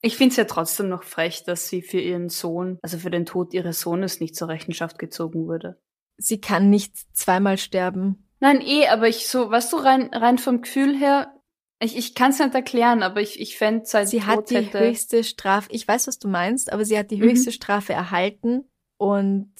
[0.00, 3.26] Ich finde es ja trotzdem noch frech, dass sie für ihren Sohn, also für den
[3.26, 5.80] Tod ihres Sohnes nicht zur Rechenschaft gezogen wurde.
[6.16, 8.28] Sie kann nicht zweimal sterben.
[8.40, 11.32] Nein, eh, aber ich so, weißt du, rein, rein vom Gefühl her,
[11.80, 14.56] ich, ich kann es nicht erklären, aber ich, ich fände sein Sie Tod hat die
[14.56, 17.24] hätte, höchste Strafe, ich weiß, was du meinst, aber sie hat die Mhm.
[17.24, 18.64] höchste Strafe erhalten
[18.98, 19.52] und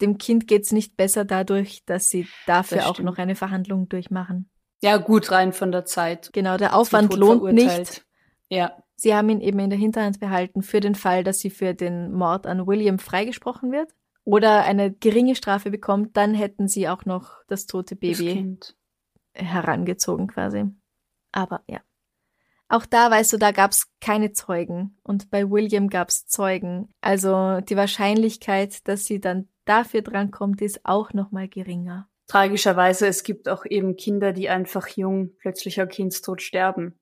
[0.00, 4.50] dem Kind geht's nicht besser dadurch, dass sie dafür Das auch noch eine Verhandlung durchmachen.
[4.82, 6.30] Ja, gut, rein von der Zeit.
[6.32, 7.78] Genau, der Aufwand lohnt verurteilt.
[7.78, 8.06] nicht.
[8.50, 8.76] Ja.
[8.94, 12.12] Sie haben ihn eben in der Hinterhand behalten für den Fall, dass sie für den
[12.12, 17.30] Mord an William freigesprochen wird oder eine geringe Strafe bekommt, dann hätten sie auch noch
[17.48, 18.76] das tote Das Baby Kind.
[19.34, 20.64] herangezogen quasi.
[21.36, 21.80] Aber ja.
[22.68, 26.88] Auch da weißt du, da gab's keine Zeugen und bei William gab's Zeugen.
[27.00, 32.08] Also die Wahrscheinlichkeit, dass sie dann dafür drankommt, ist auch noch mal geringer.
[32.26, 36.98] Tragischerweise, es gibt auch eben Kinder, die einfach jung plötzlicher Kindstod sterben.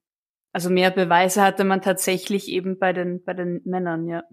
[0.53, 4.25] Also mehr Beweise hatte man tatsächlich eben bei den, bei den Männern, ja.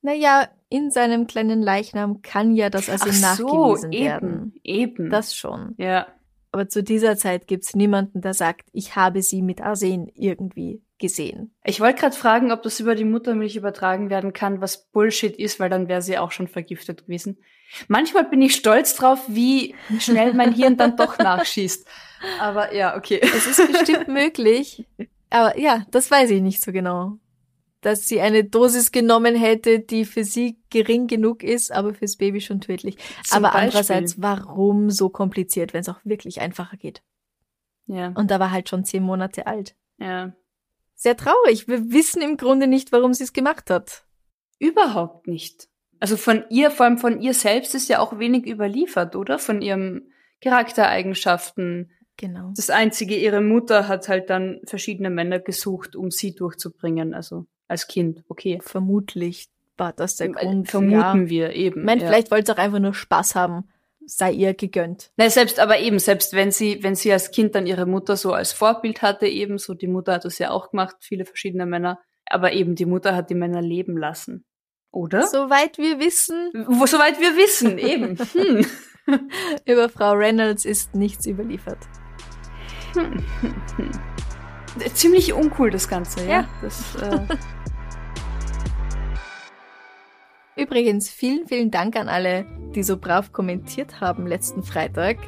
[0.00, 4.54] Naja, in seinem kleinen Leichnam kann ja das also nachgewiesen werden.
[4.64, 5.10] eben, eben.
[5.10, 5.74] Das schon.
[5.78, 6.06] ja.
[6.54, 11.52] Aber zu dieser Zeit gibt's niemanden, der sagt, ich habe sie mit Arsen irgendwie gesehen.
[11.64, 15.58] Ich wollte gerade fragen, ob das über die Muttermilch übertragen werden kann, was Bullshit ist,
[15.58, 17.38] weil dann wäre sie auch schon vergiftet gewesen.
[17.88, 21.88] Manchmal bin ich stolz drauf, wie schnell mein Hirn dann doch nachschießt.
[22.38, 23.18] Aber ja, okay.
[23.20, 24.86] Es ist bestimmt möglich.
[25.30, 27.18] Aber ja, das weiß ich nicht so genau.
[27.84, 32.40] Dass sie eine Dosis genommen hätte, die für sie gering genug ist, aber fürs Baby
[32.40, 32.96] schon tödlich.
[33.24, 33.60] Zum aber Beispiel.
[33.66, 37.02] andererseits, warum so kompliziert, wenn es auch wirklich einfacher geht?
[37.86, 39.74] Ja, Und da war halt schon zehn Monate alt.
[39.98, 40.32] ja.
[40.96, 41.66] Sehr traurig.
[41.68, 44.06] Wir wissen im Grunde nicht, warum sie es gemacht hat.
[44.60, 45.68] Überhaupt nicht.
[45.98, 49.38] Also von ihr, vor allem von ihr selbst ist ja auch wenig überliefert, oder?
[49.40, 50.08] Von ihrem
[50.40, 51.90] Charaktereigenschaften.
[52.16, 52.52] Genau.
[52.56, 57.86] Das einzige, ihre Mutter hat halt dann verschiedene Männer gesucht, um sie durchzubringen, also als
[57.86, 58.58] Kind, okay.
[58.62, 60.70] Vermutlich war das der Grund.
[60.70, 61.28] Vermuten ja.
[61.28, 61.80] wir eben.
[61.80, 62.08] Ich meine, ja.
[62.08, 63.68] vielleicht wollte sie auch einfach nur Spaß haben.
[64.06, 65.10] Sei ihr gegönnt.
[65.16, 68.34] Na, selbst, aber eben, selbst wenn sie, wenn sie als Kind dann ihre Mutter so
[68.34, 71.98] als Vorbild hatte, eben so, die Mutter hat das ja auch gemacht, viele verschiedene Männer,
[72.26, 74.44] aber eben die Mutter hat die Männer leben lassen.
[74.90, 75.26] Oder?
[75.26, 78.18] Soweit wir wissen, Wo, soweit wir wissen, eben.
[78.34, 78.66] Hm.
[79.66, 81.78] über Frau Reynolds ist nichts überliefert.
[84.94, 86.30] Ziemlich uncool, das Ganze, ja.
[86.30, 86.48] Ja.
[86.62, 87.20] Das, äh,
[90.56, 95.18] Übrigens, vielen, vielen Dank an alle, die so brav kommentiert haben letzten Freitag.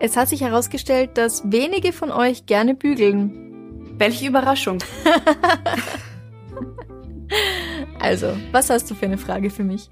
[0.00, 3.96] Es hat sich herausgestellt, dass wenige von euch gerne bügeln.
[3.98, 4.78] Welche Überraschung.
[8.00, 9.90] Also, was hast du für eine Frage für mich?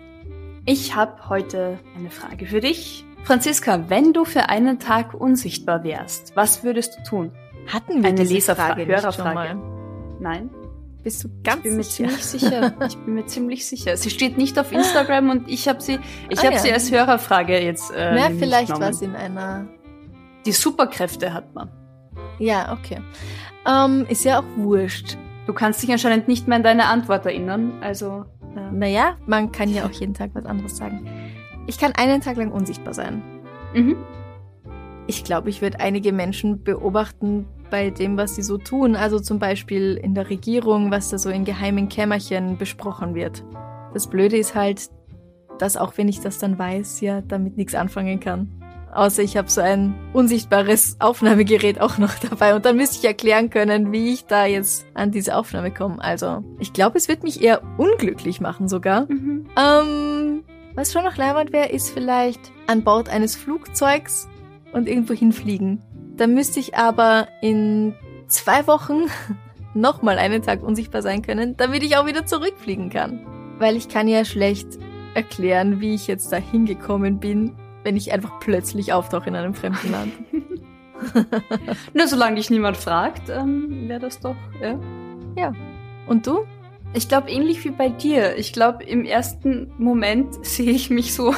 [0.65, 3.05] Ich habe heute eine Frage für dich.
[3.25, 7.33] Franziska, wenn du für einen Tag unsichtbar wärst, was würdest du tun?
[7.67, 9.61] Hatten wir Eine diese Leserfrage, Frage Hörerfrage.
[10.21, 10.51] Nein?
[11.07, 12.09] Bist du ganz Ich bin mir sicher?
[12.09, 12.75] ziemlich sicher.
[12.89, 13.97] Ich bin mir ziemlich sicher.
[13.97, 16.59] Sie steht nicht auf Instagram und ich habe sie, ich Ah, habe ja.
[16.59, 17.93] sie als Hörerfrage jetzt.
[17.95, 18.83] Äh, nämlich vielleicht genommen.
[18.83, 19.69] war es in einer.
[20.45, 21.71] Die Superkräfte hat man.
[22.41, 22.99] Ja, okay.
[23.69, 25.17] Ähm, ist ja auch wurscht.
[25.47, 27.75] Du kannst dich anscheinend nicht mehr an deine Antwort erinnern.
[27.83, 28.25] Also
[28.57, 31.07] äh, Naja, man kann ja auch jeden Tag was anderes sagen.
[31.69, 33.23] Ich kann einen Tag lang unsichtbar sein.
[33.75, 33.95] mhm.
[35.07, 38.97] Ich glaube, ich würde einige Menschen beobachten bei dem, was sie so tun.
[38.97, 43.45] Also zum Beispiel in der Regierung, was da so in geheimen Kämmerchen besprochen wird.
[43.95, 44.91] Das Blöde ist halt,
[45.59, 48.51] dass auch wenn ich das dann weiß, ja damit nichts anfangen kann.
[48.93, 53.51] Außer ich habe so ein unsichtbares Aufnahmegerät auch noch dabei und dann müsste ich erklären
[53.51, 56.03] können, wie ich da jetzt an diese Aufnahme komme.
[56.03, 59.03] Also ich glaube, es wird mich eher unglücklich machen sogar.
[59.11, 59.47] Mhm.
[59.57, 60.45] Ähm,
[60.75, 64.29] was schon noch leibend wäre, ist vielleicht an Bord eines Flugzeugs
[64.73, 65.83] und irgendwo hinfliegen.
[66.17, 67.95] Da müsste ich aber in
[68.29, 69.05] zwei Wochen
[69.75, 73.27] nochmal einen Tag unsichtbar sein können, damit ich auch wieder zurückfliegen kann.
[73.59, 74.79] Weil ich kann ja schlecht
[75.15, 77.55] erklären, wie ich jetzt da hingekommen bin,
[77.85, 80.13] wenn ich einfach plötzlich auftauche in einem fremden Land.
[81.95, 84.37] Nur solange dich niemand fragt, ähm, wäre das doch.
[85.37, 85.53] Ja.
[86.07, 86.47] Und du?
[86.95, 88.37] Ich glaube ähnlich wie bei dir.
[88.37, 91.35] Ich glaube im ersten Moment sehe ich mich so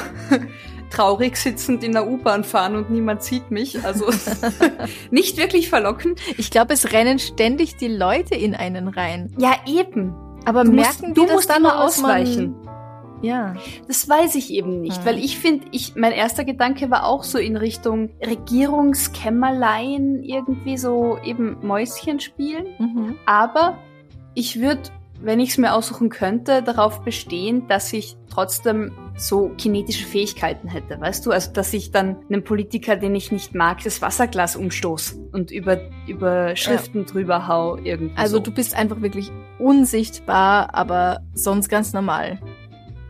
[0.89, 3.83] traurig sitzend in der U-Bahn fahren und niemand sieht mich.
[3.85, 4.05] Also
[5.11, 6.19] nicht wirklich verlockend.
[6.37, 9.33] Ich glaube, es rennen ständig die Leute in einen rein.
[9.37, 10.13] Ja eben.
[10.45, 12.55] Aber Du merken musst, die du das musst dann, immer ausweichen.
[13.21, 13.55] Ja.
[13.87, 15.05] Das weiß ich eben nicht, Hm.
[15.05, 21.17] weil ich finde, ich mein erster Gedanke war auch so in Richtung Regierungskämmerlein irgendwie so
[21.23, 22.67] eben Mäuschen spielen.
[22.77, 23.15] Mhm.
[23.25, 23.77] Aber
[24.35, 24.83] ich würde,
[25.21, 30.99] wenn ich es mir aussuchen könnte, darauf bestehen, dass ich trotzdem so kinetische Fähigkeiten hätte,
[30.99, 31.31] weißt du?
[31.31, 35.79] Also, dass ich dann einem Politiker, den ich nicht mag, das Wasserglas umstoß und über,
[36.07, 38.15] über Schriften drüber hau irgendwie.
[38.15, 38.43] Also so.
[38.43, 42.39] du bist einfach wirklich unsichtbar, aber sonst ganz normal.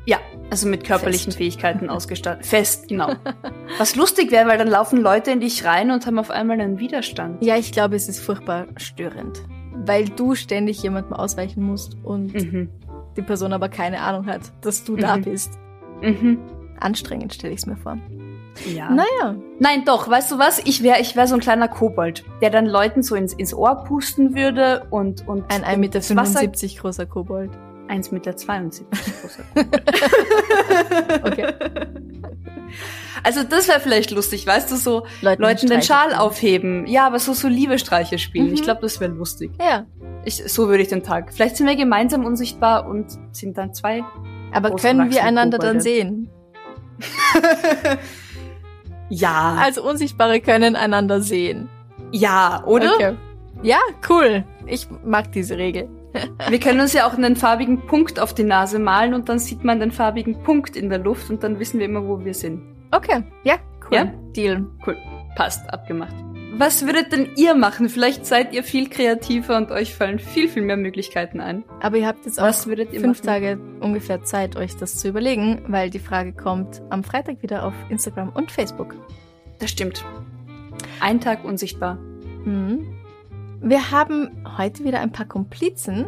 [0.06, 0.18] Ja,
[0.50, 1.38] also mit körperlichen Fest.
[1.38, 2.46] Fähigkeiten ausgestattet.
[2.46, 3.14] Fest, genau.
[3.78, 6.80] Was lustig wäre, weil dann laufen Leute in dich rein und haben auf einmal einen
[6.80, 7.44] Widerstand.
[7.44, 9.42] Ja, ich glaube, es ist furchtbar störend.
[9.86, 12.70] Weil du ständig jemandem ausweichen musst und Mhm.
[13.16, 15.22] die Person aber keine Ahnung hat, dass du da Mhm.
[15.24, 15.60] bist.
[16.02, 16.40] Mhm.
[16.80, 17.98] Anstrengend stelle ich es mir vor.
[18.74, 18.90] Ja.
[18.90, 20.60] Naja, Nein, doch, weißt du was?
[20.66, 23.84] Ich wäre ich wär so ein kleiner Kobold, der dann Leuten so ins, ins Ohr
[23.84, 27.52] pusten würde und, und ein 1,75 Meter Wasser 75 großer Kobold.
[27.90, 28.34] 1,72 Meter.
[29.22, 29.44] großer.
[31.24, 31.54] Okay.
[33.24, 36.88] Also das wäre vielleicht lustig, weißt du, so Leuten Leuten den Schal aufheben.
[36.88, 38.48] Ja, aber so, so Liebestreiche spielen.
[38.48, 38.54] Mhm.
[38.54, 39.52] Ich glaube, das wäre lustig.
[39.60, 39.86] Ja,
[40.24, 41.34] Ich, so würde ich den Tag.
[41.34, 44.04] Vielleicht sind wir gemeinsam unsichtbar und sind dann zwei.
[44.52, 45.82] Aber können wir einander dann Kobolde.
[45.82, 46.30] sehen?
[49.10, 49.58] Ja.
[49.60, 51.68] Also Unsichtbare können einander sehen.
[52.12, 52.94] ja, oder?
[52.94, 53.16] Okay.
[53.64, 53.80] Ja,
[54.10, 54.46] cool.
[54.68, 55.90] Ich mag diese Regel.
[56.50, 59.64] Wir können uns ja auch einen farbigen Punkt auf die Nase malen und dann sieht
[59.64, 62.62] man den farbigen Punkt in der Luft und dann wissen wir immer, wo wir sind.
[62.92, 63.98] Okay, ja, cool.
[63.98, 64.06] Ja?
[64.36, 64.66] Deal.
[64.86, 64.96] Cool.
[65.36, 66.16] Passt, abgemacht.
[66.52, 67.90] Was würdet denn ihr machen?
[67.90, 71.64] Vielleicht seid ihr viel kreativer und euch fallen viel, viel mehr Möglichkeiten ein.
[71.80, 73.28] Aber ihr habt jetzt auch Was würdet ihr fünf machen?
[73.28, 77.74] Tage ungefähr Zeit, euch das zu überlegen, weil die Frage kommt am Freitag wieder auf
[77.90, 78.96] Instagram und Facebook.
[79.60, 80.04] Das stimmt.
[81.00, 81.96] Ein Tag unsichtbar.
[82.46, 82.88] Mhm.
[83.62, 86.08] Wir haben heute wieder ein paar Komplizen,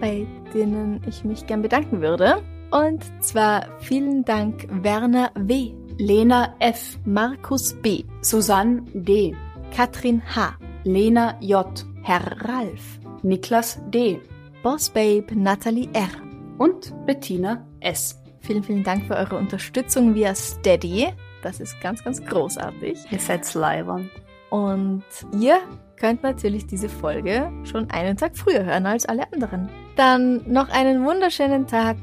[0.00, 2.42] bei denen ich mich gern bedanken würde.
[2.70, 9.34] Und zwar vielen Dank Werner W., Lena F., Markus B., Susanne D.,
[9.72, 11.66] Katrin H., Lena J.,
[12.02, 14.20] Herr Ralf, Niklas D.
[14.62, 16.10] Boss Babe Natalie R.
[16.58, 18.20] und Bettina S.
[18.40, 21.08] Vielen, vielen Dank für eure Unterstützung via Steady.
[21.42, 22.98] Das ist ganz, ganz großartig.
[23.10, 24.10] Ihr seid leibern.
[24.50, 25.04] Und
[25.40, 25.58] ihr
[25.96, 29.70] könnt natürlich diese Folge schon einen Tag früher hören als alle anderen.
[29.96, 31.96] Dann noch einen wunderschönen Tag.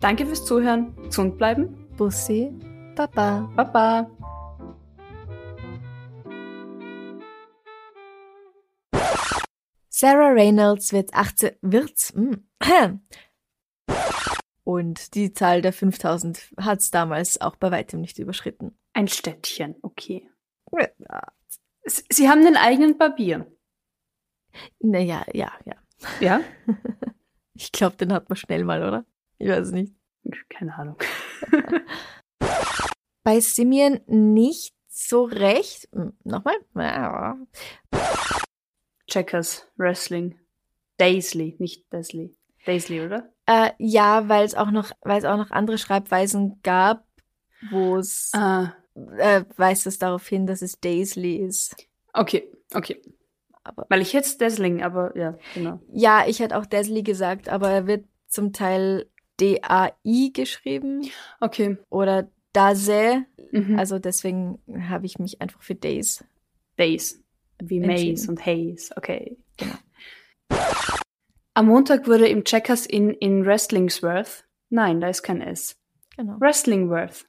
[0.00, 0.94] Danke fürs Zuhören.
[1.04, 1.86] Gesund bleiben.
[1.96, 2.50] Bussi,
[2.96, 3.48] Papa.
[3.54, 4.10] Baba.
[10.02, 12.32] Sarah Reynolds wird 18, wird's, mm,
[14.64, 18.76] und die Zahl der 5000 hat's damals auch bei weitem nicht überschritten.
[18.94, 20.28] Ein Städtchen, okay.
[21.08, 21.22] Ja.
[21.84, 23.46] Sie haben einen eigenen Barbier.
[24.80, 25.76] Naja, ja, ja.
[26.18, 26.40] Ja?
[27.54, 29.04] Ich glaube, den hat man schnell mal, oder?
[29.38, 29.94] Ich weiß nicht.
[30.48, 30.96] Keine Ahnung.
[33.22, 35.88] Bei Simeon nicht so recht.
[35.92, 36.56] Hm, Nochmal?
[39.12, 40.38] Checkers, Wrestling.
[40.98, 42.34] Daisley, nicht Daisley.
[42.64, 43.30] Daisley, oder?
[43.46, 47.04] Äh, ja, weil es auch noch, weil es auch noch andere Schreibweisen gab,
[47.70, 48.74] wo es Ah,
[49.18, 51.76] äh, weist es darauf hin, dass es Daisley ist.
[52.14, 53.02] okay, okay.
[53.64, 55.80] Aber Weil ich jetzt Dazzling, aber ja, genau.
[55.92, 59.08] ja, ich hätte auch Daisley gesagt, aber er wird zum Teil
[59.40, 61.08] D-A-I geschrieben
[61.40, 61.76] Okay.
[61.90, 63.24] oder Daze.
[63.52, 63.78] Mhm.
[63.78, 64.58] Also deswegen
[64.88, 66.24] habe ich mich einfach für Days.
[66.78, 67.21] Days.
[67.68, 67.80] Wie.
[67.80, 68.92] Maze und Haze.
[68.96, 69.36] Okay.
[69.56, 69.74] Genau.
[71.54, 74.44] Am Montag wurde im Checkers in, in Wrestlingsworth.
[74.70, 75.76] Nein, da ist kein S.
[76.16, 76.40] Genau.
[76.40, 77.26] Wrestlingworth.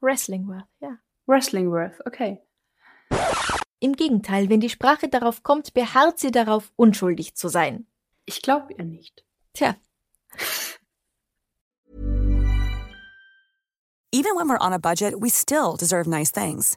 [0.00, 0.98] Wrestling World, ja.
[1.26, 2.40] Wrestlingworth, okay.
[3.80, 7.86] Im Gegenteil, wenn die Sprache darauf kommt, beharrt sie darauf, unschuldig zu sein.
[8.24, 9.24] Ich glaube ihr nicht.
[9.52, 9.76] Tja,
[14.12, 16.76] Even when we're on a budget, we still deserve nice things.